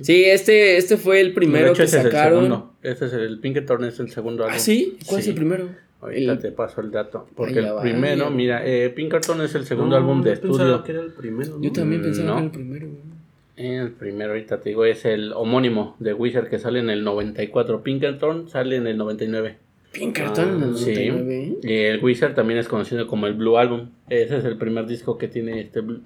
[0.00, 2.38] Sí, este, este fue el primero que ese sacaron.
[2.38, 2.72] es el segundo.
[2.82, 4.56] Este es el, el Pinkerton, es el segundo álbum.
[4.56, 4.96] ¿Ah, sí?
[5.06, 5.68] ¿Cuál es el primero?
[6.00, 7.26] Ahorita El- te paso el dato.
[7.34, 7.82] Porque el va.
[7.82, 10.84] primero, mira, eh, Pinkerton es el segundo No, álbum de yo pensaba estudio.
[10.84, 11.56] que era el primero.
[11.56, 11.62] ¿no?
[11.62, 12.34] Yo también pensaba no.
[12.34, 12.86] que era el primero.
[12.88, 13.18] güey.
[13.56, 17.82] El primero, ahorita te digo, es el homónimo de Wizard que sale en el 94.
[17.82, 19.56] Pinkerton sale en el 99.
[19.92, 21.08] Pinkerton en el Ah, Sí.
[21.08, 21.56] 99.
[21.62, 23.90] Y el Wizard también es conocido como el Blue Album.
[24.08, 26.02] Ese es el primer disco que tiene este Blue-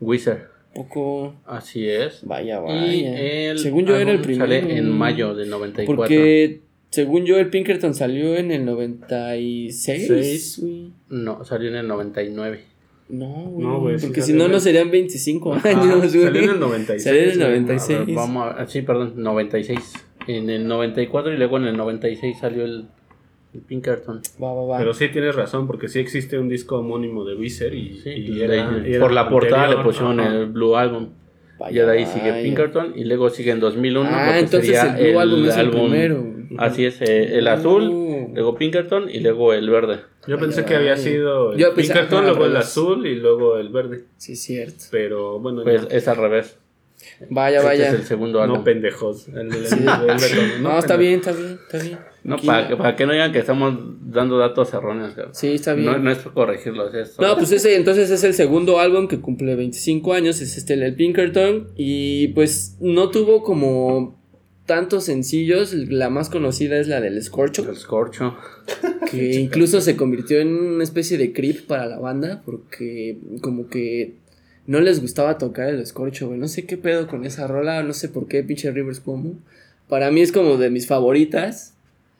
[0.00, 0.48] Wizard.
[0.74, 1.34] Poco.
[1.46, 2.20] Así es.
[2.24, 3.50] Vaya, Y vaya.
[3.50, 4.44] el Según yo era el primero.
[4.46, 5.96] Sale en mayo del 94.
[5.96, 6.60] Porque
[6.90, 10.06] según yo el Pinkerton salió en el 96.
[10.08, 10.62] Seis.
[11.08, 12.60] No, salió en el 99.
[13.08, 13.66] No, güey.
[13.66, 16.24] No, güey, porque si no, no serían 25 Ajá, años, güey.
[16.24, 17.02] Salió en el 96.
[17.02, 17.48] Salió en el güey.
[17.50, 17.98] 96.
[17.98, 19.92] A ver, vamos a, ah, sí, perdón, 96.
[20.28, 22.84] En el 94 y luego en el 96 salió el
[23.58, 24.20] Pinkerton.
[24.42, 24.78] Va, va, va.
[24.78, 28.40] Pero sí tienes razón, porque sí existe un disco homónimo de Wizard y, Sí, y
[28.42, 30.34] era- ahí- era por la portada le pusieron ajá.
[30.36, 31.10] el Blue Album.
[31.58, 32.42] Vaya, Ya de ahí sigue vaya.
[32.42, 34.08] Pinkerton y luego sigue en 2001.
[34.10, 36.22] Ah, lo que entonces sería el Blue Album es el primero.
[36.22, 36.30] güey.
[36.58, 38.30] Así es, eh, el azul, Oh.
[38.34, 39.96] luego Pinkerton y luego el verde.
[40.26, 43.14] Yo Vaya, pensé que había sido el Yo pensé- Pinkerton, ajá, luego el azul y
[43.16, 44.04] luego el verde.
[44.16, 44.84] Sí, cierto.
[44.90, 46.58] Pero bueno, Pues es al revés.
[47.30, 47.88] Vaya, Este vaya.
[47.88, 48.58] es el segundo álbum.
[48.58, 49.28] no pendejos.
[49.28, 49.76] El, el- el- Sí.
[49.78, 51.98] el- el- No, está bien, está bien, está bien.
[52.24, 55.14] No, para, que- para que no digan que estamos dando datos erróneos.
[55.14, 55.34] cabrón.
[55.34, 55.86] Sí, está bien.
[55.90, 59.20] No, no es por corregirlos, es No, pues ese entonces es el segundo álbum que
[59.20, 64.18] cumple 25 años, es este el Pinkerton y pues no tuvo como
[64.66, 68.36] tantos sencillos, la más conocida es la del Scorcho, el scorcho.
[69.10, 74.14] que incluso se convirtió en una especie de creep para la banda porque como que
[74.70, 77.92] no les gustaba tocar el Scorcho, güey, no sé qué pedo con esa rola, no
[77.92, 79.34] sé por qué pinche Rivers Cuomo.
[79.88, 81.76] Para mí es como de mis favoritas.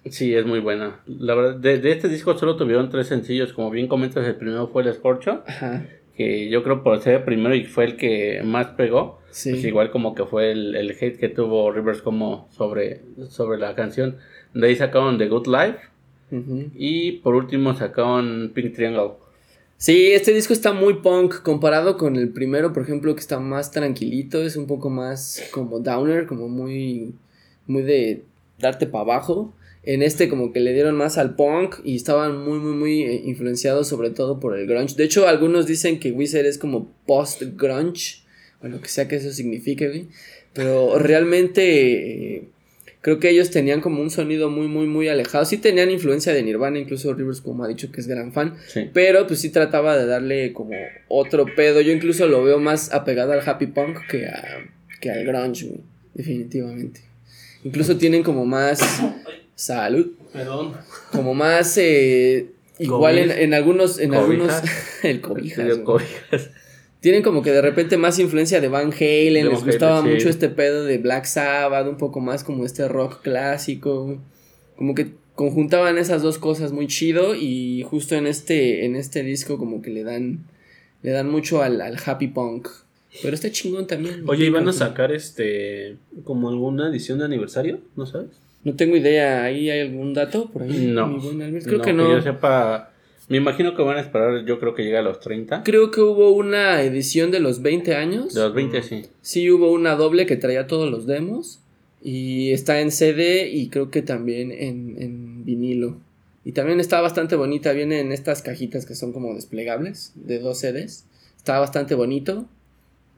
[0.06, 0.98] Sí, es muy buena.
[1.06, 3.52] La verdad, de, de este disco solo tuvieron tres sencillos.
[3.52, 5.44] Como bien comentas, el primero fue el Scorcho.
[5.46, 5.86] Ajá.
[6.16, 9.20] Que yo creo por ser el primero y fue el que más pegó.
[9.30, 9.50] Sí.
[9.50, 13.76] Pues igual como que fue el, el hate que tuvo Rivers como sobre, sobre la
[13.76, 14.16] canción.
[14.54, 15.78] De ahí sacaron The Good Life.
[16.32, 16.70] Ujú.
[16.74, 19.12] Y por último sacaron Pink Triangle.
[19.80, 23.70] Sí, este disco está muy punk comparado con el primero, por ejemplo, que está más
[23.70, 27.14] tranquilito, es un poco más como downer, como muy
[27.66, 28.24] muy de
[28.58, 29.54] darte para abajo.
[29.82, 33.22] En este como que le dieron más al punk y estaban muy muy muy eh,
[33.24, 34.96] influenciados sobre todo por el grunge.
[34.96, 38.22] De hecho, algunos dicen que Wizard es como post grunge,
[38.62, 40.08] o lo que sea que eso signifique, güey.
[40.52, 42.48] Pero realmente eh,
[43.00, 45.44] creo que ellos tenían como un sonido muy muy muy alejado.
[45.44, 48.56] Sí tenían influencia de Nirvana, incluso Rivers como ha dicho que es gran fan.
[48.68, 48.90] Sí.
[48.92, 50.72] Pero pues sí trataba de darle como
[51.08, 51.80] otro pedo.
[51.80, 54.66] Yo incluso lo veo más apegado al happy punk que, a,
[55.00, 55.80] que al grunge, güey,
[56.14, 57.00] definitivamente.
[57.64, 58.80] Incluso tienen como más
[59.54, 60.72] salud, Perdón.
[61.12, 62.46] como más eh,
[62.78, 64.78] igual en, en algunos, en algunos, Cobijas.
[65.04, 65.84] el cobijas, güey.
[65.84, 66.50] cobijas.
[67.00, 70.10] Tienen como que de repente más influencia de Van Halen, De les Van gustaba Halen,
[70.12, 70.16] sí.
[70.18, 74.18] mucho este pedo de Black Sabbath, un poco más como este rock clásico,
[74.76, 79.56] como que conjuntaban esas dos cosas muy chido y justo en este, en este disco
[79.56, 80.40] como que le dan,
[81.02, 82.68] le dan mucho al, al happy punk,
[83.22, 84.22] pero está chingón también.
[84.28, 87.80] Oye, ¿iban a sacar este como alguna edición de aniversario?
[87.96, 88.28] ¿No sabes?
[88.62, 90.88] No tengo idea, ¿ahí hay algún dato por ahí?
[90.92, 91.18] No.
[91.18, 92.12] Creo No, que no.
[92.12, 92.89] yo sepa,
[93.30, 95.62] me imagino que van a esperar, yo creo que llega a los 30.
[95.62, 98.34] Creo que hubo una edición de los 20 años.
[98.34, 99.02] De los 20, sí.
[99.22, 101.60] Sí hubo una doble que traía todos los demos.
[102.02, 105.98] Y está en CD y creo que también en, en vinilo.
[106.44, 107.72] Y también está bastante bonita.
[107.72, 111.04] Viene en estas cajitas que son como desplegables de dos CDs.
[111.36, 112.46] Está bastante bonito.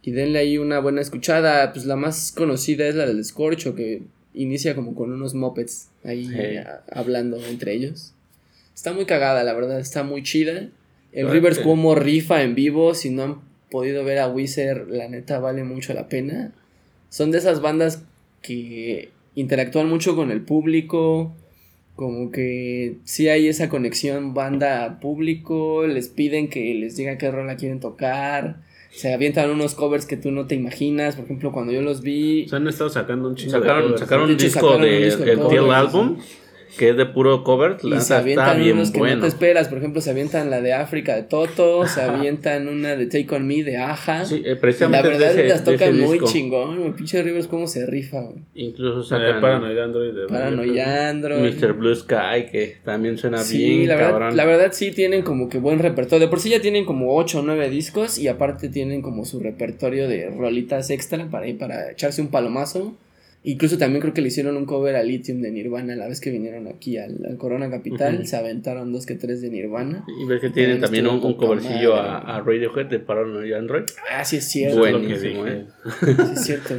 [0.02, 1.72] Y denle ahí una buena escuchada.
[1.72, 4.02] Pues la más conocida es la del Scorcho, que
[4.34, 6.56] inicia como con unos mopeds ahí Sí.
[6.56, 8.12] a- hablando entre ellos.
[8.74, 9.78] Está muy cagada, la verdad.
[9.80, 10.68] Está muy chida.
[11.12, 12.94] El Claro Rivers como rifa en vivo.
[12.94, 13.36] Si no han
[13.70, 16.52] podido ver a Wizard, la neta vale mucho la pena.
[17.08, 18.04] Son de esas bandas
[18.40, 21.32] que interactúan mucho con el público.
[21.96, 25.86] Como que sí hay esa conexión banda-público.
[25.86, 28.56] Les piden que les diga qué rola quieren tocar.
[28.90, 31.16] Se avientan unos covers que tú no te imaginas.
[31.16, 32.44] Por ejemplo, cuando yo los vi.
[32.44, 34.00] O sea, han estado sacando un chingo de Sacaron, covers.
[34.00, 35.70] sacaron De un hecho, disco sacaron un de disco de el covers, Teal sí.
[35.70, 36.18] Album,
[36.78, 37.76] que es de puro cover.
[37.82, 39.68] Y La se avientan está bien unos que no te esperas.
[39.68, 41.86] Por ejemplo, se avientan la de África de Toto.
[41.86, 44.24] Se avientan una de Take On Me de Aja.
[44.24, 46.26] Sí, eh, la precisamente de verdad ese- las tocan muy disco.
[46.32, 46.78] chingón.
[46.78, 46.92] güey.
[46.92, 48.20] Pinche Rivers, cómo se rifa.
[48.20, 48.38] güey.
[48.54, 50.12] Incluso de sacan Paranoid Android.
[50.14, 51.40] De Paranoia Android.
[51.54, 51.72] Mr.
[51.74, 54.36] Blue Sky, que también suena Sí, bien, la verdad, cabrón.
[54.36, 56.20] la verdad sí tienen como que buen repertorio.
[56.26, 59.40] De por sí ya tienen como 8 o 9 discos y aparte tienen como su
[59.40, 62.94] repertorio de rolitas extra para ir para echarse un palomazo.
[63.44, 66.30] Incluso también creo que le hicieron un cover a Lithium de Nirvana la vez que
[66.30, 68.24] vinieron aquí al, al Corona Capital.
[68.26, 70.04] Se aventaron dos que tres de Nirvana.
[70.22, 73.84] Y ves que tienen También un, un covercillo a, a Radiohead de Paranoid Android.
[74.12, 74.78] Ah, sí es cierto.
[74.78, 74.98] Bueno.
[74.98, 75.66] Lo que Buenísimo, eh.
[76.00, 76.74] Sí es cierto.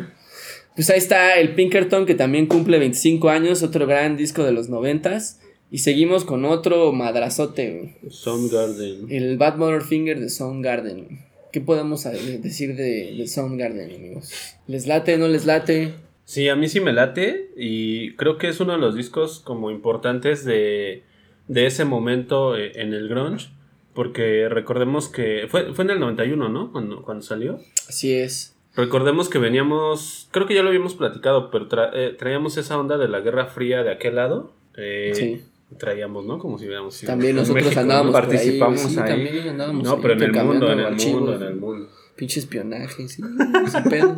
[0.75, 4.69] Pues ahí está el Pinkerton que también cumple 25 años, otro gran disco de los
[4.69, 5.39] noventas.
[5.69, 8.11] Y seguimos con otro madrazote, güey.
[8.11, 9.07] Soundgarden.
[9.09, 11.19] El Bad Finger de Soundgarden.
[11.51, 12.03] ¿Qué podemos
[12.41, 14.31] decir de, de Soundgarden, amigos?
[14.67, 15.93] ¿Les late, no les late?
[16.25, 19.71] Sí, a mí sí me late y creo que es uno de los discos como
[19.71, 21.03] importantes de,
[21.47, 23.49] de ese momento eh, en el grunge,
[23.93, 26.71] porque recordemos que fue, fue en el 91, ¿no?
[26.71, 27.59] Cuando, cuando salió.
[27.89, 28.55] Así es.
[28.75, 32.97] Recordemos que veníamos, creo que ya lo habíamos platicado, pero tra- eh, traíamos esa onda
[32.97, 34.53] de la Guerra Fría de aquel lado.
[34.77, 35.41] eh, Sí.
[35.77, 36.37] Traíamos, ¿no?
[36.37, 38.19] Como si hubiéramos sido- También nosotros México, andábamos ¿no?
[38.19, 39.09] por ahí, Participamos sí, ahí.
[39.09, 41.21] también andábamos No, pero en el mundo, en el archivos.
[41.21, 41.89] mundo, en el mundo.
[42.15, 43.23] Pinche espionaje, sí.
[43.65, 44.15] ese pedo.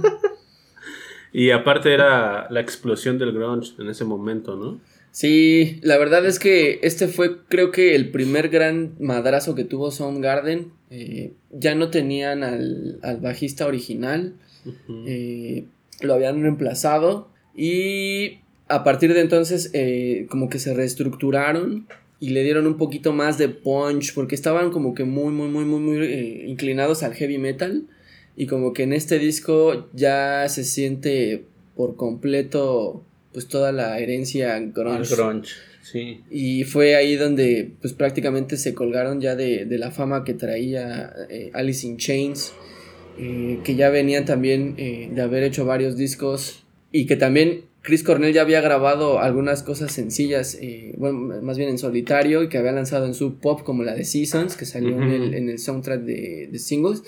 [1.37, 4.79] Y aparte era la explosión del grunge en ese momento, ¿no?
[5.11, 9.91] Sí, la verdad es que este fue creo que el primer gran madrazo que tuvo
[9.91, 10.71] Soundgarden.
[10.91, 14.35] Eh, ya no tenían al, al bajista original,
[15.07, 15.65] eh,
[15.99, 21.85] lo habían reemplazado y a partir de entonces eh, como que se reestructuraron
[22.21, 25.65] y le dieron un poquito más de punch porque estaban como que muy muy muy
[25.65, 27.83] muy muy eh, inclinados al heavy metal
[28.35, 34.57] y como que en este disco ya se siente por completo pues toda la herencia
[34.59, 35.13] grunge.
[35.13, 36.21] grunge, sí.
[36.31, 41.13] Y fue ahí donde pues prácticamente se colgaron ya de, de la fama que traía
[41.29, 42.53] eh, Alice in Chains,
[43.19, 48.03] eh, que ya venían también eh, de haber hecho varios discos y que también Chris
[48.03, 52.57] Cornell ya había grabado algunas cosas sencillas, eh, bueno, más bien en solitario y que
[52.57, 55.59] había lanzado en Sub Pop como la de Seasons, que salió en, el, en el
[55.59, 57.03] soundtrack de, de singles.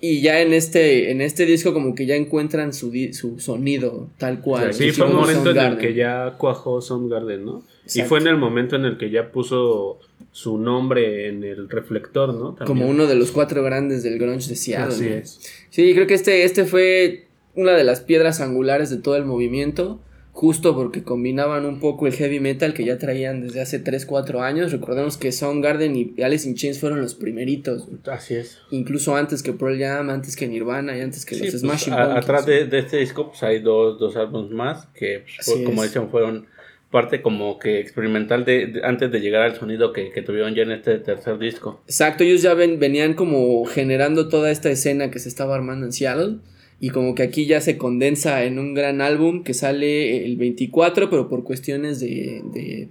[0.00, 4.40] Y ya en este, en este disco como que ya encuentran su, su sonido tal
[4.40, 4.72] cual.
[4.72, 7.64] Sí, su fue un momento en el que ya cuajó Soundgarden, ¿no?
[7.94, 9.98] Y fue en el momento en el que ya puso
[10.30, 12.52] su nombre en el reflector, ¿no?
[12.52, 12.66] También.
[12.66, 14.94] Como uno de los cuatro grandes del grunge de Seattle.
[14.94, 15.14] Así ¿no?
[15.16, 15.40] es.
[15.70, 20.00] Sí, creo que este, este fue una de las piedras angulares de todo el movimiento,
[20.40, 24.40] justo porque combinaban un poco el heavy metal que ya traían desde hace 3, 4
[24.40, 24.70] años.
[24.70, 28.58] Recordemos que Soundgarden y Alice in Chains fueron los primeritos, Así es.
[28.70, 31.92] incluso antes que Pearl Jam, antes que Nirvana y antes que Sí, los pues, Smashing
[31.92, 32.16] Pumpkins.
[32.18, 36.08] atrás de, de este disco pues, hay dos, dos álbumes más que, pues, como dicen,
[36.08, 36.46] fueron
[36.92, 40.62] parte como que experimental de, de- antes de llegar al sonido que, que tuvieron ya
[40.62, 41.82] en este tercer disco.
[41.88, 45.92] Exacto, ellos ya ven- venían como generando toda esta escena que se estaba armando en
[45.92, 46.36] Seattle.
[46.80, 51.10] Y como que aquí ya se condensa en un gran álbum que sale el 24,
[51.10, 52.88] pero por cuestiones de, de,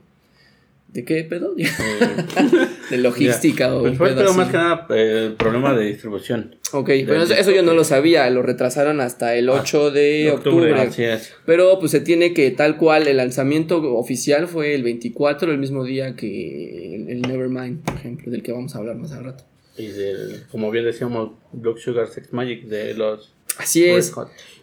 [0.97, 1.53] ¿De qué pedo?
[2.89, 3.81] de logística o.
[3.81, 6.55] Pues fue pero más que nada eh, el problema de distribución.
[6.71, 10.73] Ok, pero eso, yo no lo sabía, lo retrasaron hasta el 8 ah, de octubre.
[10.73, 11.33] Así es.
[11.45, 15.83] Pero pues se tiene que tal cual, el lanzamiento oficial fue el 24, el mismo
[15.83, 19.43] día que el, Nevermind, por ejemplo, del que vamos a hablar más al rato.
[19.77, 23.33] Y del, como bien decíamos, Block Sugar Sex Magic de los...
[23.57, 24.13] Así es.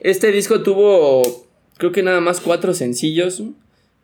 [0.01, 1.47] Este disco tuvo,
[1.79, 3.43] creo que nada más cuatro sencillos.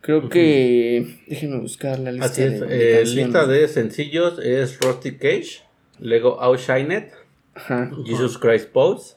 [0.00, 1.18] Creo que.
[1.26, 2.26] Déjenme buscar la lista.
[2.26, 2.60] Así es.
[2.60, 5.62] De, eh, lista de sencillos es Rusty Cage,
[5.98, 7.08] luego Outshine
[7.54, 7.90] Ajá.
[8.06, 9.14] Jesus Christ Pose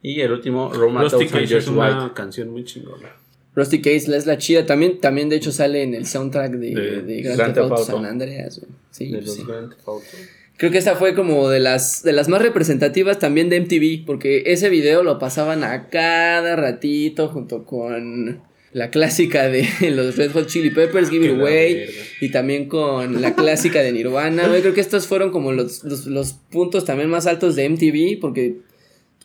[0.00, 3.16] y el último Roma Rusty Cage es una canción muy chingona.
[3.54, 4.64] Rusty Cage es la chida.
[4.64, 8.06] También, también, de hecho, sale en el soundtrack de, de, de Grand, Theft Auto San
[8.06, 8.60] Andreas.
[8.90, 10.06] Sí, de los Grand Theft Auto.
[10.62, 14.44] Creo que esta fue como de las, de las más representativas también de MTV, porque
[14.46, 18.40] ese video lo pasaban a cada ratito junto con
[18.72, 21.86] la clásica de los Red Hot Chili Peppers, Give It Away,
[22.20, 24.44] y también con la clásica de Nirvana.
[24.54, 28.58] Yo creo que estos fueron como los, los, puntos también más altos de MTV, porque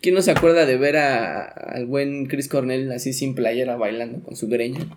[0.01, 4.23] ¿quién no se acuerda de ver a, al buen Chris Cornell así sin playera bailando
[4.23, 4.87] con su greña?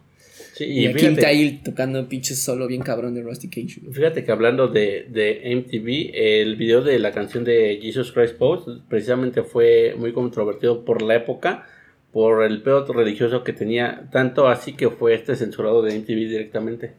[0.54, 1.16] Sí, y, y Kim
[1.64, 3.80] tocando pinches solo bien cabrón de Rusty Cage.
[3.92, 8.68] Fíjate que hablando de, de MTV, el video de la canción de Jesus Christ Post
[8.88, 11.66] precisamente fue muy controvertido por la época
[12.12, 16.92] por el pedo religioso que tenía, tanto así que fue este censurado de MTV directamente.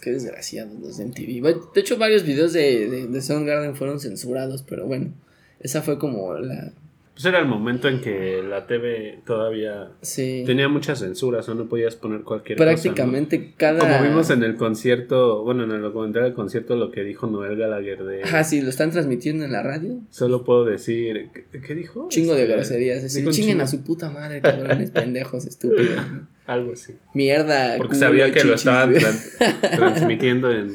[0.00, 1.72] Qué desgraciados los de MTV.
[1.74, 5.12] De hecho, varios videos de, de, de Soundgarden fueron censurados, pero bueno,
[5.58, 6.72] esa fue como la,
[7.20, 11.94] pues era el momento en que la TV todavía tenía mucha censura, o no podías
[11.94, 13.50] poner cualquier Prácticamente cosa.
[13.50, 13.98] Prácticamente cada.
[13.98, 17.58] Como vimos en el concierto, bueno, en el documental del concierto, lo que dijo Noel
[17.58, 18.22] Gallagher de.
[18.22, 20.00] Ah, sí, lo están transmitiendo en la radio.
[20.08, 21.28] Solo puedo decir.
[21.52, 22.08] ¿Qué, dijo?
[22.08, 23.02] Chingo de este, groserías.
[23.02, 26.02] Decir, chinguen a su puta madre, cabrones, pendejos, estúpidos.
[26.46, 26.94] Algo así.
[27.12, 27.76] Mierda.
[27.76, 28.94] Porque sabía que lo estaban
[29.76, 30.70] transmitiendo en,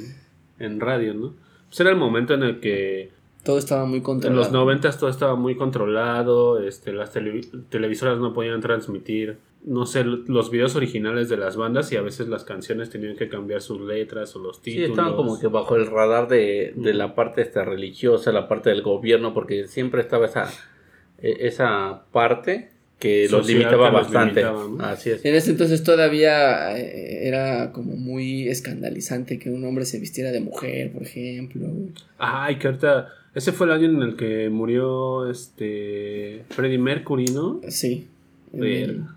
[0.59, 1.33] en radio, ¿no?
[1.69, 3.14] Pues era el momento en el que
[3.45, 4.41] todo estaba muy controlado.
[4.41, 7.13] En los noventas todo estaba muy controlado, este, las
[7.69, 12.27] televisoras no podían transmitir, no sé, los videos originales de las bandas y a veces
[12.27, 14.87] las canciones tenían que cambiar sus letras o los títulos.
[14.87, 18.71] Sí, estaban como que bajo el radar de, de la parte esta religiosa, la parte
[18.71, 20.51] del gobierno, porque siempre estaba esa,
[21.19, 24.43] e, esa parte que los limitaba bastante.
[24.79, 25.23] Así es.
[25.23, 30.39] En ese entonces todavía eh, era como muy escandalizante que un hombre se vistiera de
[30.39, 31.67] mujer, por ejemplo.
[32.17, 37.59] Ay, que ahorita ese fue el año en el que murió este Freddie Mercury, ¿no?
[37.67, 38.07] Sí.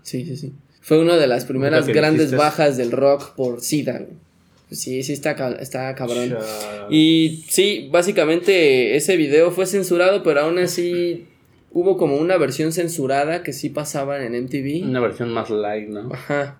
[0.03, 0.53] sí, sí, sí.
[0.81, 4.05] Fue una de las primeras grandes bajas del rock por SIDA.
[4.71, 6.37] Sí, sí está, está cabrón.
[6.89, 11.25] Y sí, básicamente ese video fue censurado, pero aún así
[11.71, 14.87] hubo como una versión censurada que sí pasaban en MTV.
[14.87, 16.11] Una versión más light, ¿no?
[16.13, 16.59] Ajá.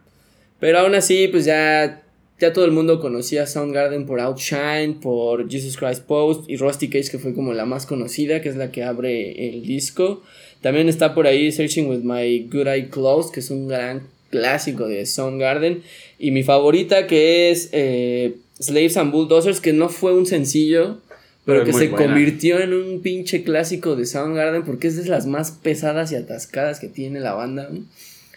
[0.60, 2.04] Pero aún así, pues ya
[2.40, 7.12] ya todo el mundo conocía Soundgarden por Outshine, por Jesus Christ Post y Rusty Cage,
[7.12, 10.24] que fue como la más conocida, que es la que abre el disco.
[10.62, 14.88] También está por ahí Searching with My Good Eye Closed, que es un gran clásico
[14.88, 15.84] de Soundgarden.
[16.18, 21.00] Y mi favorita, que es eh, Slaves and Bulldozers, que no fue un sencillo,
[21.46, 25.52] pero, que se convirtió en un pinche clásico de Soundgarden, porque es de las más
[25.52, 27.70] pesadas y atascadas que tiene la banda.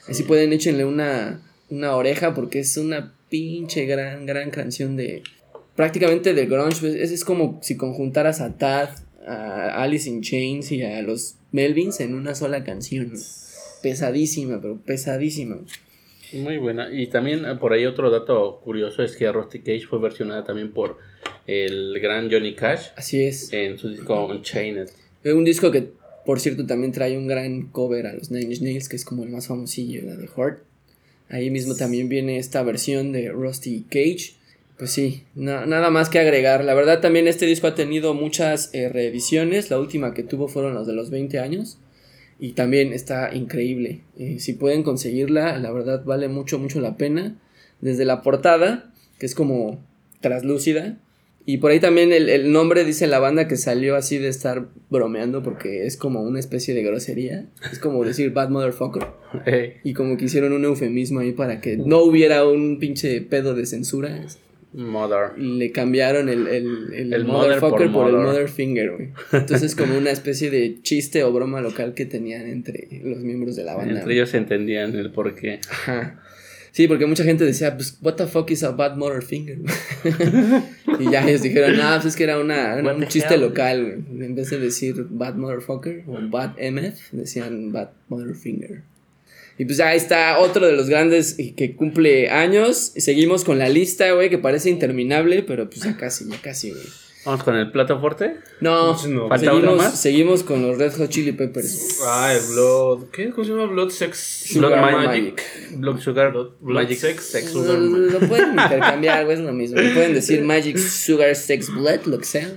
[0.08, 1.40] Así pueden échenle una,
[1.70, 5.22] una oreja, porque es una pinche gran, gran canción de.
[5.74, 6.80] Prácticamente de grunge.
[6.80, 8.90] Pues, es, es como si conjuntaras a Tad,
[9.26, 13.10] a Alice in Chains y a los Melvins en una sola canción.
[13.82, 15.58] Pesadísima, pero pesadísima.
[16.34, 16.92] Muy buena.
[16.92, 20.72] Y también eh, por ahí otro dato curioso es que Rusty Cage fue versionada también
[20.72, 20.98] por
[21.46, 22.88] el gran Johnny Cash.
[22.96, 23.50] Así es.
[23.52, 24.90] En su disco Unchained.
[25.24, 25.88] Un disco que,
[26.26, 29.24] por cierto, también trae un gran cover a los Nine Inch Nails, que es como
[29.24, 30.71] el más famosillo, la de Heart.
[31.32, 34.34] Ahí mismo también viene esta versión de Rusty Cage.
[34.76, 36.62] Pues sí, nada más que agregar.
[36.62, 39.70] La verdad también este disco ha tenido muchas eh, reediciones.
[39.70, 41.78] La última que tuvo fueron las de los 20 años.
[42.38, 44.02] Y también está increíble.
[44.18, 47.34] Eh, si pueden conseguirla, la verdad vale mucho, mucho la pena.
[47.80, 49.82] Desde la portada, que es como
[50.20, 50.98] traslúcida,
[51.44, 55.42] y por ahí también el, nombre dice la banda que salió así de estar bromeando
[55.42, 57.46] porque es como una especie de grosería.
[57.72, 59.06] Es como decir bad motherfucker.
[59.84, 63.66] Y como que hicieron un eufemismo ahí para que no hubiera un pinche pedo de
[63.66, 64.24] censura.
[64.72, 65.38] Mother.
[65.38, 69.08] Le cambiaron el, el, motherfucker por, el mother finger, güey.
[69.32, 73.64] Entonces como una especie de chiste o broma local que tenían entre los miembros de
[73.64, 73.98] la banda.
[73.98, 75.60] Entre ellos entendían el porqué.
[75.68, 76.22] Ajá.
[76.72, 79.58] Sí, porque mucha gente decía, pues, what the fuck is a bad mother finger?
[80.98, 84.48] y ya ellos dijeron, no, pues es que era una, un chiste local, En vez
[84.48, 88.82] de decir bad motherfucker o bad MF, decían bad mother finger.
[89.58, 92.92] Y pues ahí está otro de los grandes que cumple años.
[92.96, 96.82] Seguimos con la lista, güey, que parece interminable, pero pues ya casi, ya casi, güey.
[97.24, 98.36] Vamos con el plato fuerte.
[98.60, 99.28] No, no.
[99.28, 100.00] ¿Falta uno seguimos, más?
[100.00, 102.00] seguimos con los Red Hot Chili Peppers.
[102.04, 103.10] Ah, el Blood.
[103.12, 103.30] ¿Qué?
[103.30, 103.66] ¿Cómo se llama?
[103.66, 104.44] Blood Sex.
[104.52, 105.06] Sugar Blood Magic.
[105.06, 105.78] Magic.
[105.78, 106.32] Blood Sugar.
[106.32, 107.24] Blood- Blood Magic Sex.
[107.24, 107.54] Sex.
[107.54, 109.76] Lo, lo pueden intercambiar, güey, es lo mismo.
[109.76, 112.48] Pueden decir Magic, Sugar, Sex, Blood, lo que sea.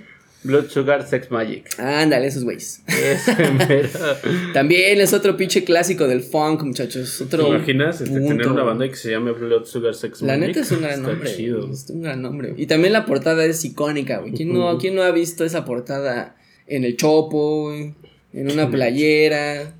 [0.46, 1.68] Blood Sugar Sex Magic.
[1.80, 2.82] Ándale, esos güeyes.
[4.54, 7.24] También es otro pinche clásico del funk, muchachos.
[7.30, 10.48] ¿Te imaginas este, tener una banda que se llame Blood Sugar Sex La Magic?
[10.48, 11.36] neta es un gran Está nombre.
[11.36, 11.72] chido.
[11.72, 12.54] Es un gran nombre.
[12.58, 14.34] Y también la portada es icónica, güey.
[14.34, 16.36] ¿Quién no, ¿Quién no ha visto esa portada
[16.68, 17.94] en el chopo, güey?
[18.34, 19.74] En una playera,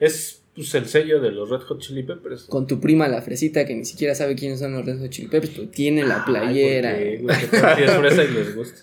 [0.00, 2.42] Es pues, el sello de los Red Hot Chili Peppers.
[2.44, 5.28] con tu prima la fresita que ni siquiera sabe quiénes son los Red Hot Chili
[5.28, 6.90] Peppers, pero tiene la playera.
[6.94, 7.36] Ay, güey.
[7.40, 8.80] porque, güey, que es fresa y les gusta.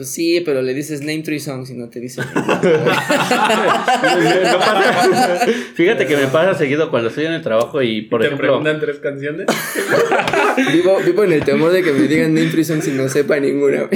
[0.00, 2.22] Pues sí, pero le dices name three songs y no te dice.
[2.32, 2.60] No
[4.58, 8.46] pasa- Fíjate que me pasa seguido cuando estoy en el trabajo y, por ¿Te ejemplo,
[8.48, 9.46] preguntan tres canciones?
[10.72, 13.38] vivo, vivo en el temor de que me digan name three songs y no sepa
[13.40, 13.88] ninguna.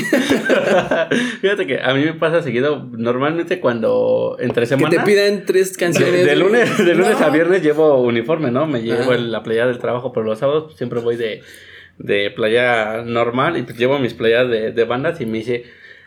[1.40, 5.74] fíjate que a mí me pasa seguido, normalmente cuando entre Que semana, te pidan tres
[5.76, 6.26] canciones.
[6.26, 7.26] de lunes, de lunes No.
[7.26, 8.66] a viernes llevo uniforme, ¿no?
[8.66, 11.40] Me llevo la playa del trabajo, pero los sábados siempre voy de,
[11.98, 15.64] de playa normal y pues llevo mis playas de, de bandas y me dice,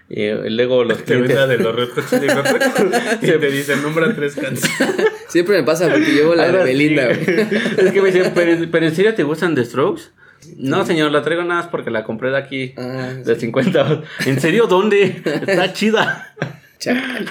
[0.09, 1.47] eh, luego los Te clientes...
[1.49, 4.69] de los Red Hot Chili Peppers y te dicen, nombra tres canciones.
[5.27, 6.63] Siempre me pasa porque llevo la Algo de.
[6.63, 7.19] Belinda, güey.
[7.77, 10.03] Es que me dicen, ¿pero, pero en serio te gustan The Strokes?
[10.55, 12.73] No, señor, la traigo nada más porque la compré de aquí.
[12.77, 14.03] Ah, De 50.
[14.25, 15.21] ¿En serio dónde?
[15.25, 16.33] Está chida.
[16.79, 17.25] chale.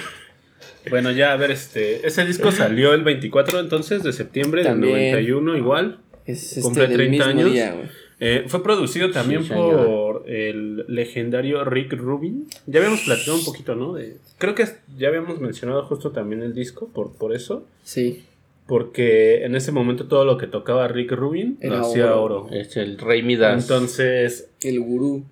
[0.89, 2.05] Bueno, ya, a ver, este.
[2.07, 4.93] Ese disco salió el 24 entonces de septiembre También.
[4.93, 5.99] del 91, igual.
[6.25, 7.51] Es este Cumple del 30 mismo años.
[7.53, 7.75] día.
[8.19, 12.47] Eh, fue producido también Sí, por el legendario Rick Rubin.
[12.65, 13.93] Ya habíamos platicado un poquito, ¿no?
[13.93, 14.65] De, creo que
[14.97, 17.65] ya habíamos mencionado justo también el disco por, por eso.
[17.83, 18.23] Sí.
[18.65, 22.45] Porque en ese momento todo lo que tocaba Rick Rubin Era lo hacía oro.
[22.45, 22.49] oro.
[22.55, 23.61] Es el Rey Midas.
[23.63, 25.23] Entonces El gurú.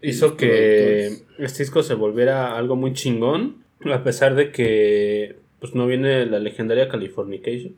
[0.00, 1.08] hizo que
[1.38, 3.56] este disco se volviera algo muy chingón.
[3.84, 7.74] A pesar de que pues no viene la legendaria Californication.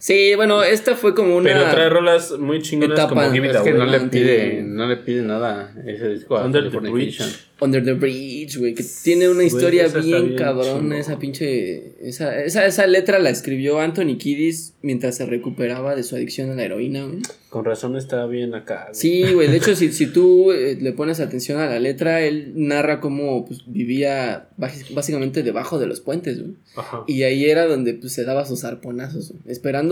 [0.00, 1.50] Sí, bueno, esta fue como una.
[1.52, 3.10] Pero trae rolas muy chingonas etapa.
[3.14, 3.90] como Give It es que no Away.
[3.90, 4.08] le Away.
[4.08, 6.78] pide, no le pide nada ese disco a Under the.
[6.78, 7.20] Bridge.
[7.62, 10.98] Under the Bridge, güey, que tiene una historia bien, bien cabrona, chingona.
[10.98, 16.16] esa pinche, esa, esa, esa letra la escribió Anthony Kiddis mientras se recuperaba de su
[16.16, 17.18] adicción a la heroína, güey.
[17.50, 18.84] Con razón está bien acá.
[18.84, 18.94] güey.
[18.94, 22.52] Sí, güey, de hecho, si, si tú eh, le pones atención a la letra, él
[22.54, 26.54] narra cómo pues, vivía básicamente debajo de los puentes, güey.
[26.76, 27.04] Ajá.
[27.06, 29.89] Y ahí era donde pues, se daba sus arponazos, esperando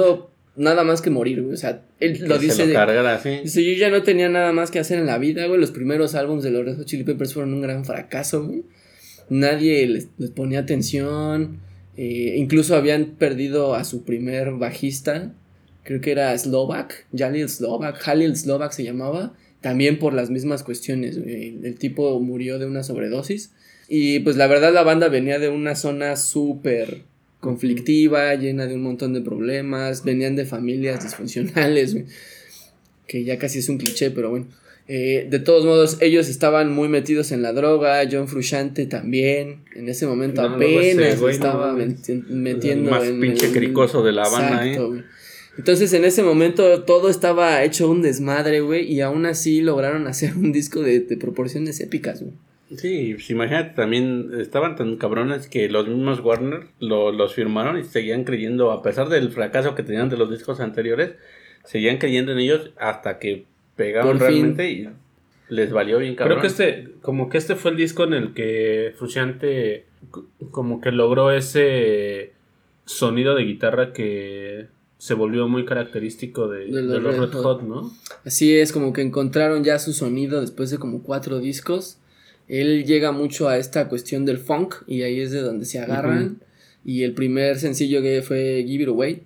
[0.57, 1.55] nada más que morir, güey.
[1.55, 3.18] O sea, él lo Que dice se lo de, cargara.
[3.18, 5.61] Dice, yo ya no tenía nada más que hacer en la vida, güey.
[5.61, 8.62] Los primeros álbumes de los Red Hot Chili Peppers fueron un gran fracaso, güey.
[9.30, 11.61] Nadie les, les ponía atención.
[11.96, 15.32] eh, incluso habían perdido a su primer bajista.
[15.84, 17.07] Creo que era Slovak.
[17.16, 18.01] Jalil Slovak.
[18.07, 19.34] Halil Slovak se llamaba.
[19.61, 21.59] También por las mismas cuestiones, güey.
[21.64, 23.53] El tipo murió de una sobredosis.
[23.88, 27.03] Y pues la verdad la banda venía de una zona súper
[27.41, 30.05] conflictiva, llena de un montón de problemas.
[30.05, 31.97] Venían de familias disfuncionales,
[33.07, 34.47] que ya casi es un cliché, pero bueno.
[34.91, 39.86] Eh, de todos modos, ellos estaban muy metidos en la droga, John Frusciante también, en
[39.91, 44.26] ese momento No, apenas no estaba meti- metiendo más en pinche el- cricoso de la
[44.30, 44.78] banda, ¿eh?
[44.78, 45.03] güey.
[45.59, 50.34] Entonces en ese momento todo estaba hecho un desmadre, güey, y aún así lograron hacer
[50.36, 52.32] un disco de, de proporciones épicas, güey.
[52.76, 57.84] Sí, pues imagínate, también estaban tan cabrones que los mismos Warner lo- los firmaron y
[57.84, 61.12] seguían creyendo, a pesar del fracaso que tenían de los discos anteriores,
[61.64, 63.44] seguían creyendo en ellos hasta que
[63.76, 64.36] pegaron Por fin.
[64.56, 64.88] realmente y
[65.48, 66.40] les valió bien cabrón.
[66.40, 69.86] Creo que este, como que este fue el disco en el que Frusciante
[70.50, 72.32] como que logró ese
[72.84, 74.66] sonido de guitarra que
[74.98, 77.42] se volvió muy característico de, De los de los Red Red Hot.
[77.42, 77.92] Hot, ¿no?
[78.24, 81.98] Así es, como que encontraron ya su sonido después de como cuatro discos.
[82.49, 86.38] Él llega mucho a esta cuestión del funk y ahí es de donde se agarran.
[86.84, 89.22] Y el primer sencillo que fue Give It Away.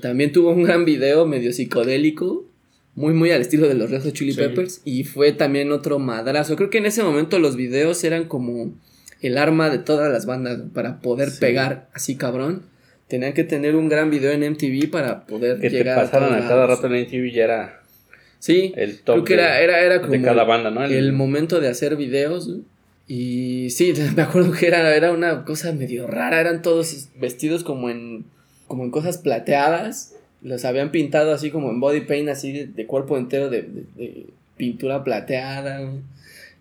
[0.00, 2.44] También tuvo un gran video medio psicodélico,
[2.94, 4.38] muy muy al estilo de los Red Hot Chili Sí.
[4.40, 4.80] Peppers.
[4.84, 6.56] Y fue también otro madrazo.
[6.56, 8.72] Creo que en ese momento los videos eran como
[9.22, 11.40] el arma de todas las bandas para poder Sí.
[11.40, 12.62] pegar así cabrón.
[13.08, 16.44] Tenían que tener un gran video en MTV para poder que te llegar pasaran todos
[16.44, 17.81] a cada rato en MTV ya era
[18.42, 20.82] Sí, el top creo que de, era, era, era como de cada banda, ¿no?
[20.84, 22.50] el momento de hacer videos.
[23.06, 26.40] Y sí, me acuerdo que era, era una cosa medio rara.
[26.40, 28.24] Eran todos vestidos como en,
[28.66, 30.16] como en cosas plateadas.
[30.42, 33.84] Los habían pintado así como en body paint, así de, de cuerpo entero de, de-
[33.96, 34.26] de
[34.56, 35.80] pintura plateada.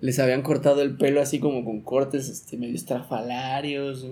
[0.01, 4.05] Les habían cortado el pelo así como con cortes este, medio estrafalarios.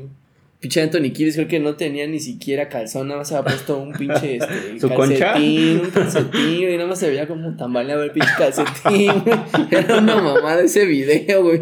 [0.59, 3.77] Pinche Anthony Kiddis creo que no tenía ni siquiera calzón, nada más se había puesto
[3.77, 5.33] un pinche este, ¿Su concha?
[5.33, 9.23] calcetín, un calcetín, y nada más se veía como tambaleaba el pinche calcetín.
[9.71, 11.61] Era una mamada ese video, güey.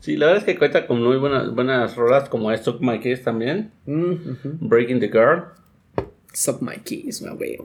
[0.00, 3.22] Sí, la verdad es que cuenta con muy buenas, buenas rolas como Stuck My Kiss
[3.22, 3.70] también.
[3.84, 4.14] Mm.
[4.60, 5.44] Breaking the Girl.
[6.32, 7.58] Suck my keys, güey.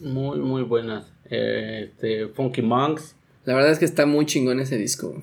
[0.00, 1.10] Muy, muy buenas.
[1.30, 3.16] Eh, este, Funky Monks.
[3.44, 5.22] La verdad es que está muy chingón ese disco.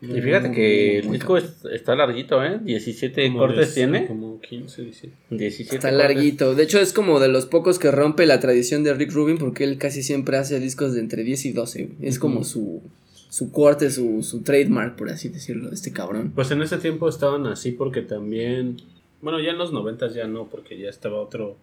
[0.00, 2.60] Y fíjate que el Muy disco es- está larguito, ¿eh?
[2.62, 4.06] 17 Como cortes tiene.
[4.06, 5.14] Como 15, 17.
[5.30, 6.06] 17 Está cortes.
[6.06, 6.54] larguito.
[6.54, 9.64] De hecho, es como de los pocos que rompe la tradición de Rick Rubin porque
[9.64, 11.84] él casi siempre hace discos de entre 10 y 12.
[11.86, 12.08] güey.
[12.08, 12.80] Es como su,
[13.28, 16.30] su corte, su, su trademark, por así decirlo, de este cabrón.
[16.34, 18.76] Pues en ese tiempo estaban así porque también,
[19.20, 21.56] bueno, ya en los noventas ya no, porque ya estaba otro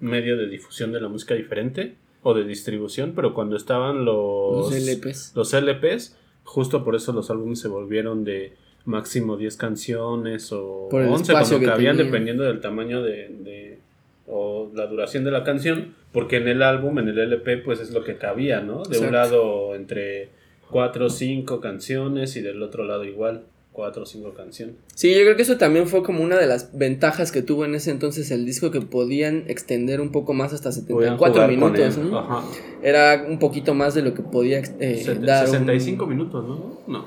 [0.00, 4.74] medio de difusión de la música diferente o de distribución, pero cuando estaban los, Los
[4.74, 5.32] LPs.
[5.34, 8.52] los LPs, justo por eso los álbumes se volvieron de
[8.84, 13.28] máximo 10 canciones o Por el 11 espacio cuando que cabían dependiendo del tamaño de,
[13.28, 13.78] de-
[14.26, 17.90] o la duración de la canción, porque en el álbum, en el LP, pues es
[17.92, 18.82] lo que cabía, ¿no?
[18.84, 20.28] De un lado entre
[20.70, 24.74] 4 o 5 canciones y del otro lado igual, 4 o 5 canciones.
[24.94, 27.74] Sí, yo creo que eso también fue como una de las ventajas que tuvo en
[27.74, 31.72] ese entonces el disco que podían extender un poco más hasta Podían 74 jugar con
[31.72, 31.98] minutos.
[31.98, 32.18] ¿no?
[32.18, 32.44] Ajá.
[32.82, 35.46] Era un poquito más de lo que podía eh, Set- dar.
[35.46, 36.80] un- 65 minutos, ¿no?
[36.86, 37.06] No.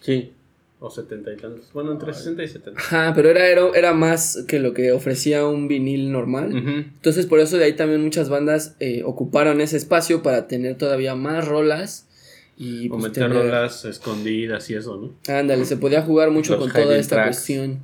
[0.00, 0.32] Sí.
[0.80, 1.70] O 70 y tantos.
[1.72, 2.78] Bueno, entre 60 y 70.
[2.78, 6.52] Ajá, pero era, era, era más que lo que ofrecía un vinil normal.
[6.54, 11.14] Entonces por eso de ahí también muchas bandas eh, ocuparon ese espacio para tener todavía
[11.14, 12.06] más rolas
[12.56, 15.34] y O pues, meter tener- rolas escondidas y eso, ¿no?
[15.34, 17.36] Ándale, se podía jugar mucho Los con toda esta tracks.
[17.36, 17.80] cuestión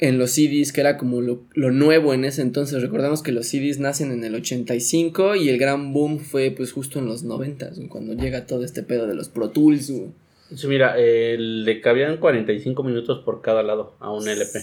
[0.00, 2.82] en los CDs, que era como lo, lo nuevo en ese entonces.
[2.82, 6.98] Recordamos que los CDs nacen en el 85 y el gran boom fue pues justo
[6.98, 9.90] en los 90, güey, cuando llega todo este pedo de los Pro Tools.
[9.90, 10.10] güey.
[10.54, 14.58] Sí, mira, eh, le cabían 45 minutos por cada lado a un LP.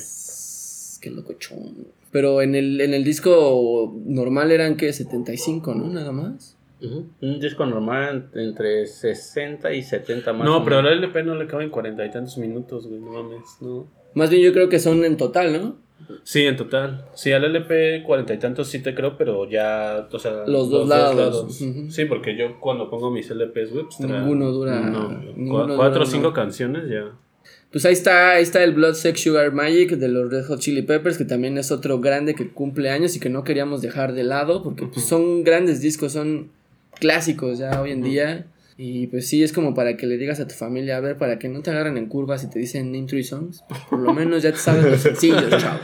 [1.01, 1.87] Qué locochón.
[2.11, 5.87] Pero en el, en el disco normal eran que 75, ¿no?
[5.89, 6.55] Nada más.
[6.81, 10.45] Un disco normal entre 60 y 70 más.
[10.45, 10.87] no, pero al.
[10.87, 13.87] LP no le caben 40 y tantos minutos, güey, no mames, no.
[14.15, 15.75] Más bien yo creo que son en total, ¿no?
[16.23, 17.05] Sí, en total.
[17.13, 20.43] Sí, al LP 40 y tantos sí te creo, pero ya, o sea...
[20.47, 21.61] Los dos lados.
[21.61, 21.89] Ujú.
[21.91, 25.75] Sí, porque yo cuando pongo mis LPs, güey, pues trae- Ninguno dura- No, ninguno Cu-
[25.75, 26.33] cuatro o cinco no.
[26.33, 27.11] canciones ya.
[27.71, 30.81] Pues ahí está, ahí está el Blood Sex Sugar Magic de los Red Hot Chili
[30.81, 34.23] Peppers, que también es otro grande que cumple años y que no queríamos dejar de
[34.23, 36.49] lado, porque pues, son grandes discos, son
[36.99, 38.45] clásicos ya hoy en día.
[38.77, 41.37] Y pues sí, es como para que le digas a tu familia, a ver, para
[41.37, 44.41] que no te agarren en curvas y te dicen name three songs, por lo menos
[44.41, 45.79] ya te sabes los sencillos, chavo.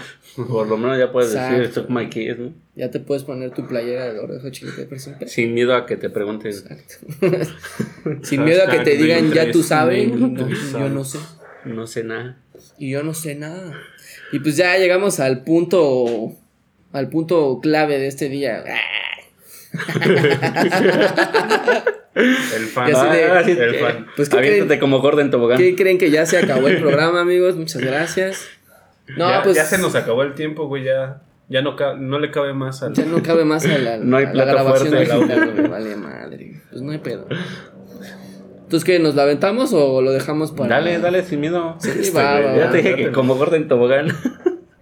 [0.48, 1.60] Por lo menos ya puedes Exacto.
[1.60, 2.54] decir Suck My Kiss, ¿no?
[2.76, 5.98] Ya te puedes poner tu playera de los Hot Chili Peppers sin miedo a que
[5.98, 6.52] te pregunten.
[6.52, 6.96] Exacto.
[8.24, 11.20] Sin miedo a que te digan, ya tú sabes, no, yo no sé.
[11.66, 12.42] No sé nada.
[12.80, 13.74] Y yo no sé nada.
[14.32, 16.36] Y pues ya llegamos al punto.
[16.94, 18.64] Al punto clave de este día.
[22.16, 22.88] El fan.
[22.88, 22.94] De-
[23.26, 24.08] Ah, sí, el que- fan.
[24.16, 24.80] Pues, ¿qué Aviéntate creen?
[24.80, 25.58] como Gordon Tobogán.
[25.58, 27.56] ¿Qué creen que ya se acabó el programa, amigos?
[27.56, 28.48] Muchas gracias.
[29.18, 29.56] No, ya, pues.
[29.56, 32.94] ya se nos acabó el tiempo, güey, ya, ya no, no le cabe más al...
[32.94, 35.54] ya no cabe más a la, No hay a la grabación fuerte del digital, audio.
[35.56, 36.62] güey, Vale, madre.
[36.70, 37.28] Pues no hay pedo.
[38.64, 39.00] Entonces, ¿qué?
[39.00, 40.76] ¿Nos la aventamos o lo dejamos para.?
[40.76, 41.78] Dale, dale, sin miedo.
[41.80, 42.72] Sí, Este, va, va, Ya va.
[42.72, 44.08] te dije que como Gordon Tobogán.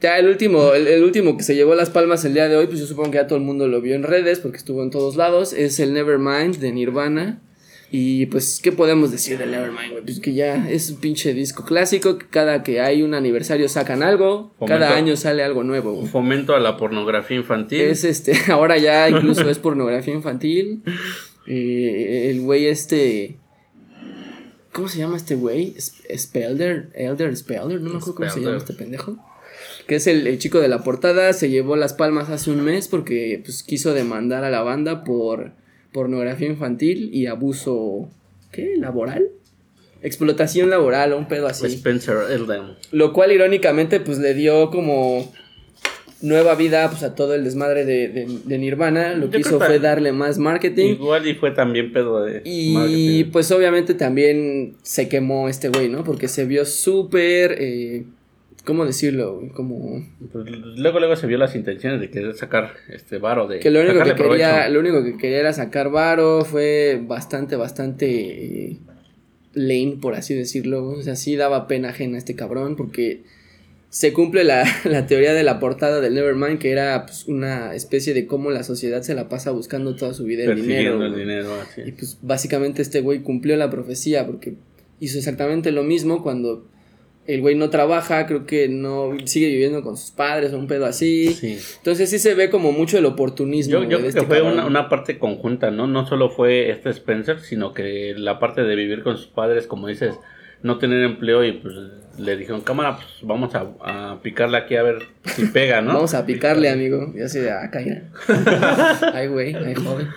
[0.06, 2.68] Ya el último, el, el último que se llevó las palmas el día de hoy,
[2.68, 4.92] pues yo supongo que ya todo el mundo lo vio en redes porque estuvo en
[4.92, 7.42] todos lados, es el Nevermind de Nirvana.
[7.90, 10.04] Y pues, ¿qué podemos decir del Nevermind, güey?
[10.04, 14.04] Pues que ya es un pinche disco clásico, que cada que hay un aniversario sacan
[14.04, 14.80] algo, Fomento.
[14.80, 15.94] cada año sale algo nuevo.
[15.94, 16.06] güey.
[16.06, 17.82] Fomento a la pornografía infantil.
[17.82, 20.84] Es este, ahora ya incluso es pornografía infantil.
[21.48, 23.40] Eh, el güey este...
[24.72, 25.74] ¿Cómo se llama este güey?
[26.16, 29.18] Spelder, Elder Spelder, no me acuerdo cómo se llama este pendejo.
[29.88, 32.88] Que es el, el chico de la portada, se llevó las palmas hace un mes
[32.88, 35.52] porque pues, quiso demandar a la banda por
[35.92, 38.10] pornografía infantil y abuso,
[38.52, 38.76] ¿qué?
[38.80, 39.28] ¿Laboral?
[40.02, 41.66] Explotación laboral un pedo así.
[41.68, 42.74] Spencer Elden.
[42.92, 45.32] Lo cual irónicamente pues le dio como
[46.22, 49.14] nueva vida pues a todo el desmadre de, de- de Nirvana.
[49.14, 50.94] Lo Yo que hizo fue darle más marketing.
[50.94, 53.32] Igual y fue también pedo de Y marketing.
[53.32, 56.04] pues obviamente también se quemó este güey, ¿no?
[56.04, 57.56] Porque se vio súper...
[57.60, 58.04] Eh,
[58.66, 59.36] ¿Cómo decirlo?
[59.38, 59.50] güey?
[59.50, 60.06] Como...
[60.32, 60.46] Pues,
[60.78, 63.94] luego luego se vio las intenciones de querer sacar este varo de Que lo único
[64.00, 64.74] que, quería, provecho.
[64.74, 66.44] lo único que quería era sacar varo.
[66.46, 68.06] Fue bastante, bastante...
[68.72, 68.78] eh,
[69.54, 70.84] lame, por así decirlo.
[70.86, 73.22] O sea, sí daba pena ajena a este cabrón porque
[73.90, 78.14] se cumple la, la teoría de la portada del Nevermind, que era pues, una especie
[78.14, 80.98] de cómo la sociedad se la pasa buscando toda su vida el dinero.
[81.00, 81.22] persiguiendo el güey.
[81.24, 81.82] dinero así.
[81.86, 84.56] Y pues básicamente este güey cumplió la profecía porque
[85.00, 86.68] hizo exactamente lo mismo cuando
[87.28, 90.86] el güey no trabaja, creo que no sigue viviendo con sus padres o un pedo
[90.86, 91.34] así.
[91.34, 91.58] Sí.
[91.78, 93.82] Entonces sí se ve como mucho el oportunismo.
[93.82, 95.88] Yo, creo este que fue una, una parte conjunta, ¿no?
[95.88, 99.88] No solo fue este Spencer, sino que la parte de vivir con sus padres, como
[99.88, 100.16] dices,
[100.62, 101.76] no tener empleo y pues
[102.18, 105.94] le dijeron, cámara, pues vamos a, a picarle aquí a ver si pega, ¿no?
[105.94, 107.14] Vamos a picarle, amigo.
[107.16, 108.04] Y así de, ah, caída.
[109.14, 110.08] ay, güey, ay, joven.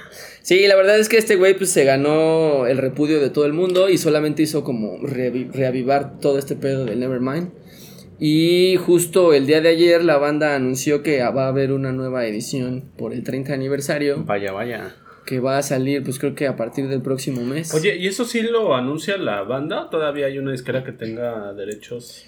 [0.49, 3.53] Sí, la verdad es que este güey pues se ganó el repudio de todo el
[3.53, 7.51] mundo y solamente hizo como reavi- reavivar todo este pedo del Nevermind.
[8.18, 12.24] Y justo el día de ayer la banda anunció que va a haber una nueva
[12.26, 14.96] edición por el 30 aniversario Vaya, vaya.
[15.26, 17.74] que va a salir pues creo que a partir del próximo mes.
[17.74, 19.90] Oye, ¿y eso sí lo anuncia la banda?
[19.90, 22.24] ¿Todavía hay una disquera que tenga derechos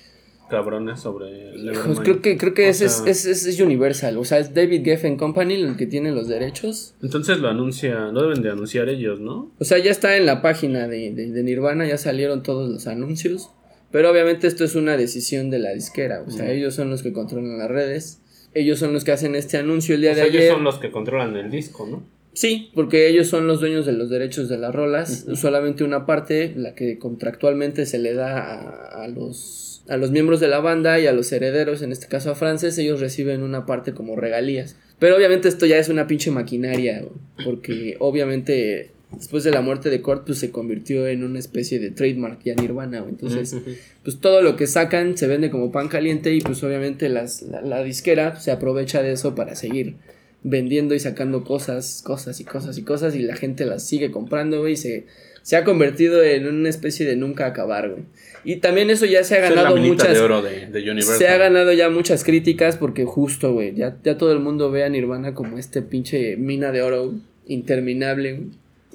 [0.51, 4.24] cabrones sobre el Pues creo que, creo que es, es, sea, es, es Universal, o
[4.24, 6.94] sea, es David Geffen Company el que tiene los derechos.
[7.03, 9.53] Entonces lo anuncia, lo deben de anunciar ellos, ¿no?
[9.59, 12.86] O sea, ya está en la página de, de- de Nirvana, ya salieron todos los
[12.86, 13.51] anuncios.
[13.92, 16.22] Pero obviamente esto es una decisión de la disquera.
[16.26, 18.20] O sea, ellos son los que controlan las redes.
[18.55, 20.53] Ellos son los que hacen este anuncio el día O sea, de ellos ayer.
[20.53, 22.03] son los que controlan el disco, ¿no?
[22.32, 25.26] Sí, porque ellos son los dueños de los derechos de las rolas.
[25.34, 30.38] Solamente una parte, la que contractualmente se le da a, a los, a los miembros
[30.38, 33.66] de la banda y a los herederos, en este caso a Frances, ellos reciben una
[33.66, 34.76] parte como regalías.
[35.01, 37.05] Pero obviamente esto ya es una pinche maquinaria,
[37.45, 41.91] porque obviamente después de la muerte de Kurt, pues se convirtió en una especie de
[41.91, 43.05] trademark ya Nirvana.
[43.09, 43.57] Entonces,
[44.05, 47.61] pues todo lo que sacan se vende como pan caliente y pues obviamente las, la,
[47.61, 49.97] la disquera se aprovecha de eso para seguir
[50.45, 54.61] vendiendo y sacando cosas, cosas y cosas y cosas y la gente las sigue comprando,
[54.61, 55.07] güey, y se,
[55.43, 58.03] se ha convertido en una especie de nunca acabar, güey.
[58.45, 60.14] Y también eso ya se ha Esa es la ganado muchas...
[60.14, 61.16] de oro de, de Universal.
[61.18, 64.84] Se ha ganado ya muchas críticas porque justo, güey, ya, ya todo el mundo ve
[64.84, 67.14] a Nirvana como este pinche mina de oro
[67.47, 68.49] interminable, güey.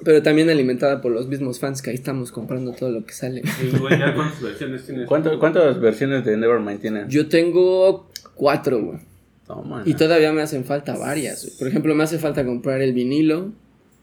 [0.04, 3.42] Pero también alimentada por los mismos fans que ahí estamos comprando todo lo que sale.
[3.62, 5.06] Y, güey, ¿ya cuántas versiones tienes?
[5.06, 7.08] ¿Cuánto- ¿Cuántas versiones de Nevermind tienen?
[7.08, 8.98] Yo tengo cuatro, güey.
[9.46, 11.44] Toma, Y todavía me hacen falta varias.
[11.44, 11.58] güey.
[11.58, 13.52] Por ejemplo, me hace falta comprar el vinilo.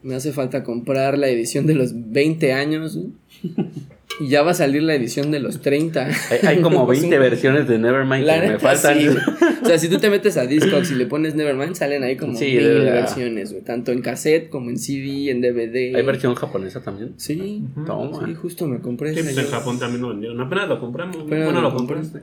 [0.04, 2.98] Me hace falta comprar la edición de los 20 años.
[4.20, 6.06] Y ya va a salir la edición de los 30.
[6.06, 8.98] Hay, hay como 20 versiones de Nevermind La que me faltan.
[9.00, 9.08] sí.
[9.08, 12.36] O sea, si tú te metes a Discogs y le pones Nevermind, salen ahí como
[12.38, 13.64] Sí, mil versiones, güey.
[13.64, 15.96] Tanto en cassette como en CD, en DVD.
[15.96, 17.14] ¿Hay versión japonesa también?
[17.16, 17.64] Sí.
[17.86, 18.26] Toma.
[18.26, 19.46] Sí, justo me compré Sí, pues en.
[19.46, 20.38] Japón también lo vendieron.
[20.40, 21.16] Apenas lo compramos.
[21.16, 22.20] Apenas bueno, lo compraste.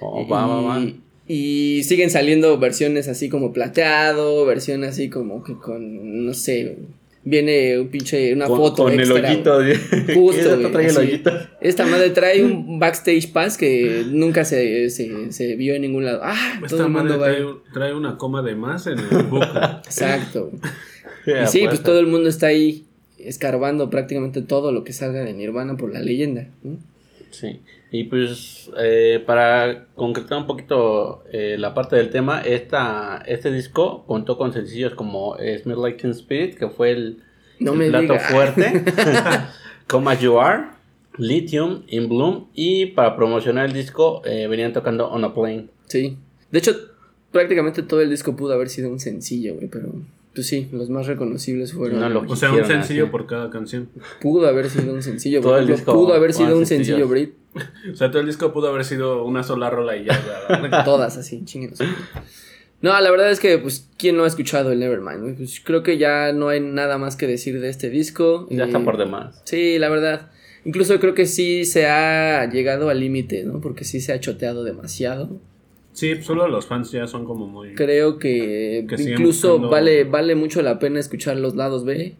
[0.00, 0.80] Oh, va, va, va.
[0.80, 6.78] Y, y siguen saliendo versiones así como plateado, versión así como que con, no sé,
[7.24, 9.60] viene un pinche, una Con, foto con el hoyito.
[10.14, 10.98] Justo, Esta güey, trae el así.
[10.98, 11.30] hoyito.
[11.60, 16.20] Esta madre trae un backstage pass que nunca se, se, se vio en ningún lado.
[16.22, 17.26] Ah, todo Esta el madre mundo va.
[17.30, 19.44] trae, un- trae una coma de más en el buco.
[19.84, 20.50] Exacto.
[21.26, 22.84] Y sí, pues todo el mundo está ahí
[23.18, 26.48] escarbando prácticamente todo lo que salga de Nirvana por la leyenda.
[26.64, 26.76] ¿no?
[27.30, 27.60] Sí.
[27.94, 34.04] Y pues eh, para concretar un poquito eh, la parte del tema, esta, este disco
[34.06, 37.18] contó con sencillos como eh, Smell Like Teen Spirit, que fue el,
[37.60, 38.82] No el me plato fuerte,
[39.88, 40.68] Come As You Are,
[41.18, 45.66] Lithium, In Bloom, y para promocionar el disco eh, venían tocando On a Plane.
[45.86, 46.16] Sí.
[46.50, 46.74] De hecho,
[47.30, 49.92] prácticamente todo el disco pudo haber sido un sencillo, güey, pero
[50.34, 52.00] pues sí, los más reconocibles fueron.
[52.00, 53.12] No lo O sea, un sencillo así.
[53.12, 53.90] por cada canción.
[54.22, 57.06] Pudo haber sido un sencillo, Todo el disco pudo haber sido un sencillo.
[57.06, 57.41] Brit.
[57.92, 60.82] O sea, todo el disco pudo haber sido una sola rola y ya.
[60.84, 61.78] Todas así, chinguenos.
[62.80, 65.36] No, la verdad es que, pues, ¿quién no ha escuchado el Nevermind?
[65.36, 68.48] Pues creo que ya no hay nada más que decir de este disco.
[68.50, 69.40] Ya Eh, está por demás.
[69.44, 70.30] Sí, la verdad.
[70.64, 73.60] Incluso creo que sí se ha llegado al límite, ¿no?
[73.60, 75.40] Porque sí se ha choteado demasiado.
[75.92, 77.74] Sí, solo los fans ya son como muy.
[77.74, 82.16] Creo que, incluso buscando- vale, vale mucho la pena escuchar los lados B.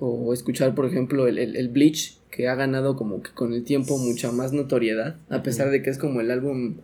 [0.00, 3.64] O escuchar, por ejemplo, el, el, el Bleach, que ha ganado como que con el
[3.64, 5.16] tiempo mucha más notoriedad.
[5.28, 6.76] A pesar de que es como el álbum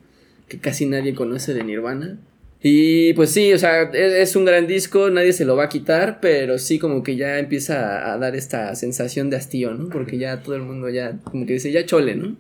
[0.49, 2.19] que casi nadie conoce de Nirvana.
[2.67, 5.69] Y pues sí, o sea, es, es un gran disco, nadie se lo va a
[5.69, 9.91] quitar, pero sí como que ya empieza a dar esta sensación de hastío, ¿no?
[9.91, 12.37] Porque ya todo el mundo ya, como que dice, ya chole, ¿no?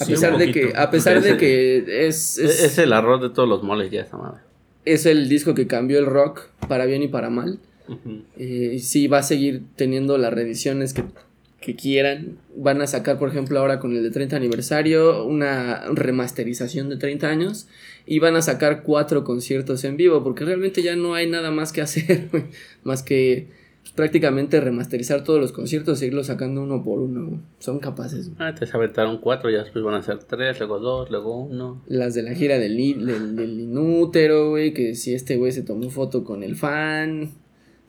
[0.00, 3.20] A Sí, pesar de que, a pesar de que es, Es, es, es el arroz
[3.22, 4.40] de todos los moles ya esa madre.
[4.86, 7.58] es el disco que cambió el rock para bien y para mal.
[7.88, 8.22] Ujú.
[8.36, 11.04] Eh, y sí, va a seguir teniendo las reediciones que,
[11.60, 12.38] que quieran.
[12.56, 17.28] Van a sacar, por ejemplo, ahora con el de 30 aniversario, una remasterización de 30
[17.28, 17.68] años.
[18.06, 21.72] Y van a sacar cuatro conciertos en vivo, porque realmente ya no hay nada más
[21.72, 22.28] que hacer,
[22.84, 23.48] más que
[23.94, 27.42] prácticamente remasterizar todos los conciertos e irlos sacando uno por uno.
[27.58, 28.30] Son capaces.
[28.38, 31.82] Ah, te aventaron cuatro, ya después van a ser tres, luego dos, luego uno.
[31.86, 35.88] Las de la gira del, del, del inútero, güey, que si este güey se tomó
[35.90, 37.30] foto con el fan.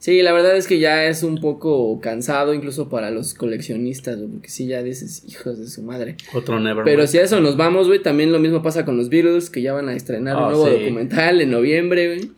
[0.00, 4.28] Sí, la verdad es que ya es un poco cansado incluso para los coleccionistas, güey,
[4.30, 6.16] porque sí, ya dices, hijos de su madre.
[6.34, 6.84] Otro Nevermind.
[6.84, 9.60] Pero si a eso nos vamos, güey, también lo mismo pasa con los Beatles, que
[9.60, 10.72] ya van a estrenar un Ah, nuevo sí.
[10.78, 12.30] documental en noviembre, güey.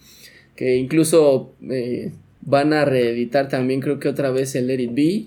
[0.57, 5.27] Que incluso eh, van a reeditar también, creo que otra vez el Let It Be,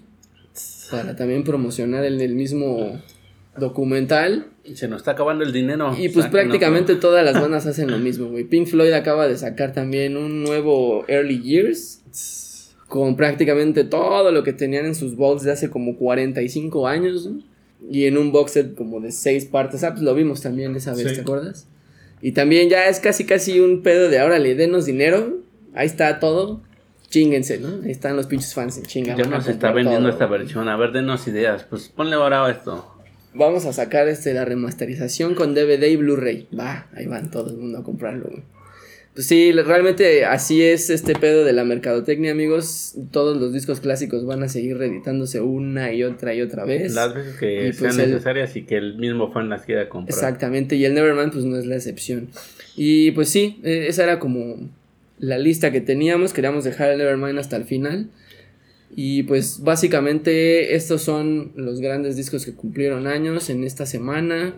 [0.89, 2.99] para también promocionar el, el mismo
[3.57, 4.47] documental.
[4.75, 5.93] Se nos está acabando el dinero.
[5.99, 8.45] Y pues prácticamente todas las bandas hacen lo mismo, güey.
[8.45, 12.01] Pink Floyd acaba de sacar también un nuevo Early Years.
[12.87, 17.25] Con prácticamente todo lo que tenían en sus vaults de hace como 45 años.
[17.25, 17.41] ¿no?
[17.89, 19.83] Y en un box set como de 6 partes.
[19.83, 21.15] Ah, pues lo vimos también esa vez, Sí.
[21.15, 21.67] ¿te acuerdas?
[22.21, 25.39] Y también ya es casi casi un pedo de ahora le denos dinero.
[25.73, 26.61] Ahí está todo.
[27.09, 27.83] Chinguense, ¿no?
[27.83, 29.15] Ahí están los pinches fans en chinga.
[29.17, 30.13] Ya nos está vendiendo todo.
[30.13, 30.69] esta versión.
[30.69, 31.65] A ver, denos ideas.
[31.69, 32.92] Pues ponle ahora esto.
[33.35, 36.47] Vamos a sacar este la remasterización con DVD y Blu-ray.
[36.57, 38.25] Va, ahí van todo el mundo a comprarlo.
[38.29, 38.43] güey.
[39.15, 42.95] Pues sí, realmente así es este pedo de la mercadotecnia, amigos.
[43.11, 46.95] Todos los discos clásicos van a seguir reeditándose una y otra y otra vez.
[46.95, 49.87] Las veces que Y, sean pues, el- necesarias y que el mismo fan las quiera
[49.87, 50.15] comprar.
[50.17, 52.29] Exactamente, y el Nevermind pues no es la excepción.
[52.75, 54.67] Y pues sí, eh, esa era como
[55.19, 58.07] la lista que teníamos, queríamos dejar el Nevermind hasta el final.
[58.95, 64.53] Y pues básicamente estos son los grandes discos que cumplieron años en esta semana.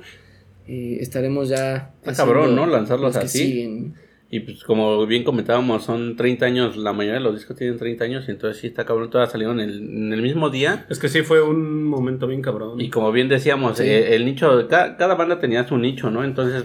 [0.68, 1.94] Eh, estaremos ya...
[2.02, 2.66] Está cabrón, ¿no?
[2.66, 3.38] Lanzarlos así.
[3.40, 3.94] siguen.
[4.32, 8.04] Y pues como bien comentábamos, son 30 años, la mayoría de los discos tienen 30
[8.06, 10.86] años, y entonces sí está cabrón, todas salieron en el, en el mismo día.
[10.90, 12.82] Es que sí fue un momento bien cabrón.
[12.82, 13.84] Y como bien decíamos, Sí.
[13.84, 16.24] eh, el nicho, ca- cada, banda tenía su nicho, ¿no?
[16.26, 16.64] Entonces,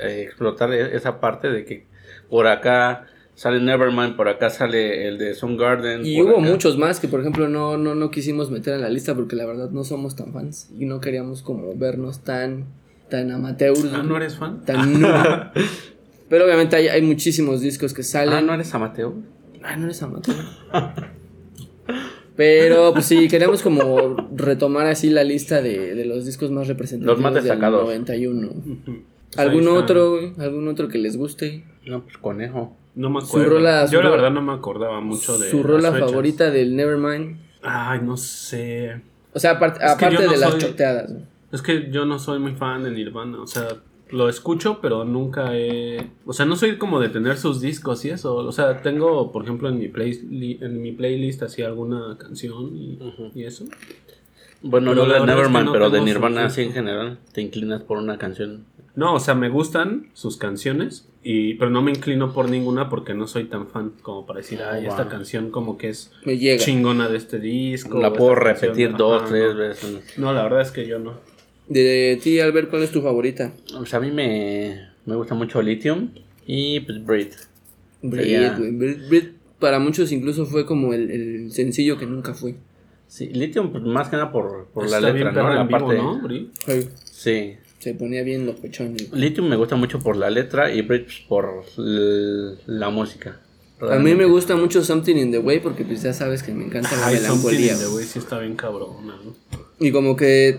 [0.00, 1.86] eh, explotar e- esa parte de que
[2.30, 3.06] por acá
[3.40, 6.04] sale Nevermind, por acá sale el de Soundgarden.
[6.04, 8.90] Y hubo acá- muchos más que por ejemplo no, no, no quisimos meter en la
[8.90, 12.66] lista porque la verdad no somos tan fans y no queríamos como vernos tan,
[13.08, 13.82] tan amateurs.
[13.94, 14.62] Ah, ¿no eres fan?
[14.66, 15.00] tan.
[16.28, 18.34] Pero obviamente hay, hay muchísimos discos que salen.
[18.34, 19.12] Ah, ¿no eres amateur?
[19.62, 20.36] Ah, no eres amateur.
[22.36, 27.16] Pero pues sí, queremos como retomar así la lista de, de los discos más representativos
[27.16, 27.82] Los más del destacados.
[27.84, 28.48] 91.
[29.36, 30.34] Ahí ¿Algún otro?
[30.38, 31.64] ¿Algún otro que les guste?
[31.86, 32.76] No, pues conejo.
[32.94, 33.50] No me Su acuerdo.
[33.50, 35.50] rola- su Yo la verdad no me acordaba mucho de.
[35.50, 37.38] Su las rola favorita del Nevermind.
[37.62, 39.00] Ay, no sé.
[39.32, 41.12] O sea, apart- Es que aparte no de las soy- choteadas.
[41.12, 41.24] güey.
[41.52, 43.40] Es que yo no soy muy fan de Nirvana.
[43.42, 43.68] O sea,
[44.10, 46.10] lo escucho, pero nunca he.
[46.26, 48.34] O sea, no soy como de tener sus discos y eso.
[48.36, 52.98] O sea, tengo, por ejemplo, en mi, play, en mi playlist así alguna canción y,
[53.34, 53.64] y eso.
[54.62, 57.82] Bueno, Pero no la es que Nevermind, pero de Nirvana, así en general, te inclinas
[57.82, 58.64] por una canción.
[58.94, 63.14] No, o sea, me gustan sus canciones, y, pero no me inclino por ninguna porque
[63.14, 66.62] no soy tan fan como para decir, ay, esta canción como que es Me llega.
[66.62, 68.00] chingona de este disco.
[68.00, 69.58] La o puedo canción- repetir dos, Ajá, tres no.
[69.60, 70.18] veces.
[70.18, 71.14] No, la verdad es que yo no.
[71.68, 73.52] De ti, Albert, ¿cuál es tu favorita?
[73.78, 76.10] Pues a mí me, me gusta mucho Lithium
[76.46, 77.28] y pues Breed.
[78.02, 78.50] Breed.
[78.58, 79.24] Breed- Breed
[79.60, 82.56] para muchos incluso fue como el, el sencillo que nunca fue.
[83.10, 85.52] Sí, Lithium pues, más que nada por, por la letra, ¿no?
[85.52, 85.96] La vivo, parte.
[85.96, 86.20] ¿no,
[87.04, 87.56] Sí.
[87.80, 88.94] Se ponía bien locochón.
[89.12, 93.40] Lithium me gusta mucho por la letra y Breed pues, por la música.
[93.80, 96.66] A mí me gusta mucho Something in the Way porque pues ya sabes que me
[96.66, 97.72] encanta la Ay, Something melancolía.
[97.72, 97.88] in the.
[97.88, 99.34] Way sí está bien cabrona, ¿no?
[99.80, 100.58] Y como que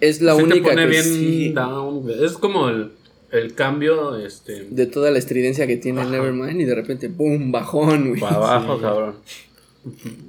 [0.00, 2.04] es la Sí te única pone que bien sí- down.
[2.10, 2.90] Es como el,
[3.30, 4.66] el cambio, este...
[4.68, 7.50] de toda la estridencia que tiene el Nevermind y de repente ¡pum!
[7.52, 8.20] bajón, güey.
[8.20, 9.14] Para abajo, cabrón.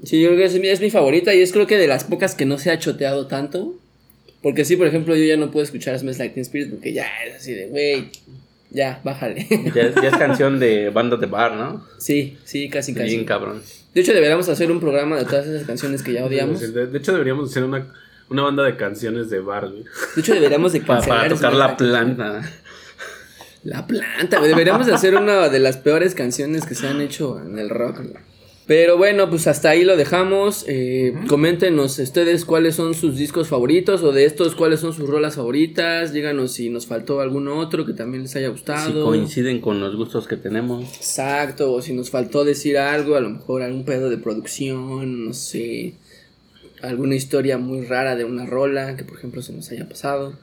[0.04, 2.04] Sí, yo creo que es mi, es mi favorita y es creo que de las
[2.04, 3.76] pocas que no se ha choteado tanto.
[4.44, 7.08] Porque sí, por ejemplo, yo ya no puedo escuchar Smells Like Teen Spirit porque ya
[7.28, 8.10] es así de, güey,
[8.70, 9.48] ya, bájale.
[9.76, 11.84] Ya, es- ya es canción de bandas de bar, ¿no?
[11.98, 13.10] sí, sí, casi, casi.
[13.10, 13.62] Bien cabrón.
[13.94, 16.62] De hecho, deberíamos hacer un programa de todas esas canciones que ya odiamos.
[16.62, 17.92] De, de hecho, deberíamos hacer una,
[18.30, 19.84] una banda de canciones de bar, güey.
[20.16, 22.52] De hecho, deberíamos de Para, cancelar para tocar Smells la planta.
[23.64, 24.50] La planta, güey.
[24.50, 27.98] Deberíamos de hacer una de las peores canciones que se han hecho en el rock.
[27.98, 28.14] güey.
[28.68, 30.66] Pero bueno, pues hasta ahí lo dejamos.
[30.68, 35.36] Eh, Coméntenos ustedes cuáles son sus discos favoritos o de estos cuáles son sus rolas
[35.36, 36.12] favoritas.
[36.12, 39.06] Díganos si nos faltó algún otro que también les haya Si gustado.
[39.06, 40.84] coinciden con los gustos que tenemos.
[40.98, 45.34] Exacto, o si nos faltó decir algo, a lo mejor algún pedo de producción, no
[45.34, 45.94] sé.
[46.82, 50.34] Alguna historia muy rara de una rola que por ejemplo se nos haya pasado.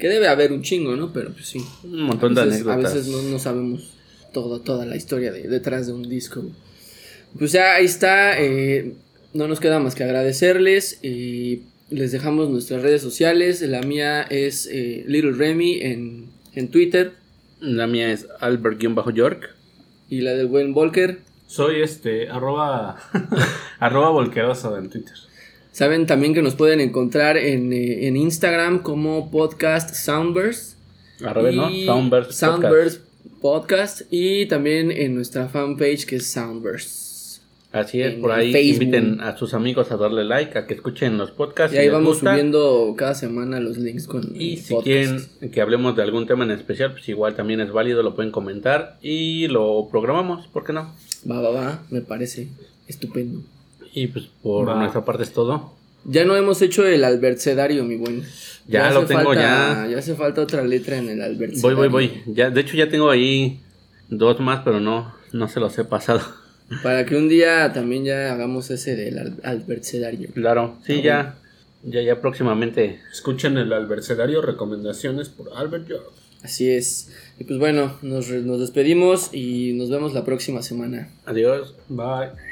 [0.00, 1.12] Que debe haber un chingo, ¿no?
[1.12, 1.64] Pero pues sí.
[1.84, 2.92] Un montón de anécdotas.
[2.92, 3.94] A veces no, no sabemos
[4.32, 6.42] todo, toda la historia de, detrás de un disco.
[7.36, 8.40] Pues ya ahí está.
[8.40, 8.92] eh,
[9.34, 11.00] no nos queda más que agradecerles.
[11.02, 13.62] y les dejamos nuestras redes sociales.
[13.62, 17.12] La mía es eh, Little Remy en, en Twitter.
[17.60, 19.54] La mía es Albert-York.
[20.10, 21.20] Y la del buen Volker.
[21.46, 22.98] Soy este, arroba,
[23.80, 25.14] arroba volqueroso en Twitter.
[25.72, 30.76] Saben también que nos pueden encontrar en, eh, en Instagram como podcast Soundburst.
[31.20, 31.70] Revés, ¿no?
[31.70, 32.32] Soundburst.
[32.32, 33.02] Soundburst
[33.40, 34.02] Podcast.
[34.10, 37.07] Y también en nuestra fanpage que es Soundburst.
[37.70, 38.82] Así es, en por ahí Facebook.
[38.84, 41.74] inviten a sus amigos a darle like, a que escuchen los podcasts.
[41.74, 42.30] Y si ahí vamos gusta.
[42.32, 44.84] subiendo cada semana los links con Y el si podcast.
[44.86, 48.32] quieren que hablemos de algún tema en especial, pues igual también es válido, lo pueden
[48.32, 50.94] comentar y lo programamos, ¿por qué no?
[51.30, 52.48] Va, va, va, me parece
[52.86, 53.40] estupendo.
[53.92, 54.78] Y pues por Va.
[54.78, 55.74] nuestra parte es todo.
[56.04, 58.22] Ya no hemos hecho el albercedario, mi buen.
[58.66, 59.40] Ya hace lo tengo, falta-
[59.84, 59.88] ya.
[59.90, 61.76] Ya hace falta otra letra en el albercedario.
[61.76, 62.22] Voy, voy, voy.
[62.32, 63.60] Ya, de hecho ya tengo ahí
[64.08, 66.22] dos más, pero no, no se los he pasado.
[66.82, 70.30] Para que un día también ya hagamos ese del albercedario.
[70.34, 71.38] Claro, sí, Ah, ya,
[71.82, 73.00] ya, ya próximamente.
[73.10, 76.12] Escuchen el albercedario, recomendaciones por Albert Job.
[76.42, 77.10] Así es.
[77.38, 81.08] Y pues bueno, nos, nos despedimos y nos vemos la próxima semana.
[81.26, 81.74] Adiós.
[81.88, 82.47] Bye.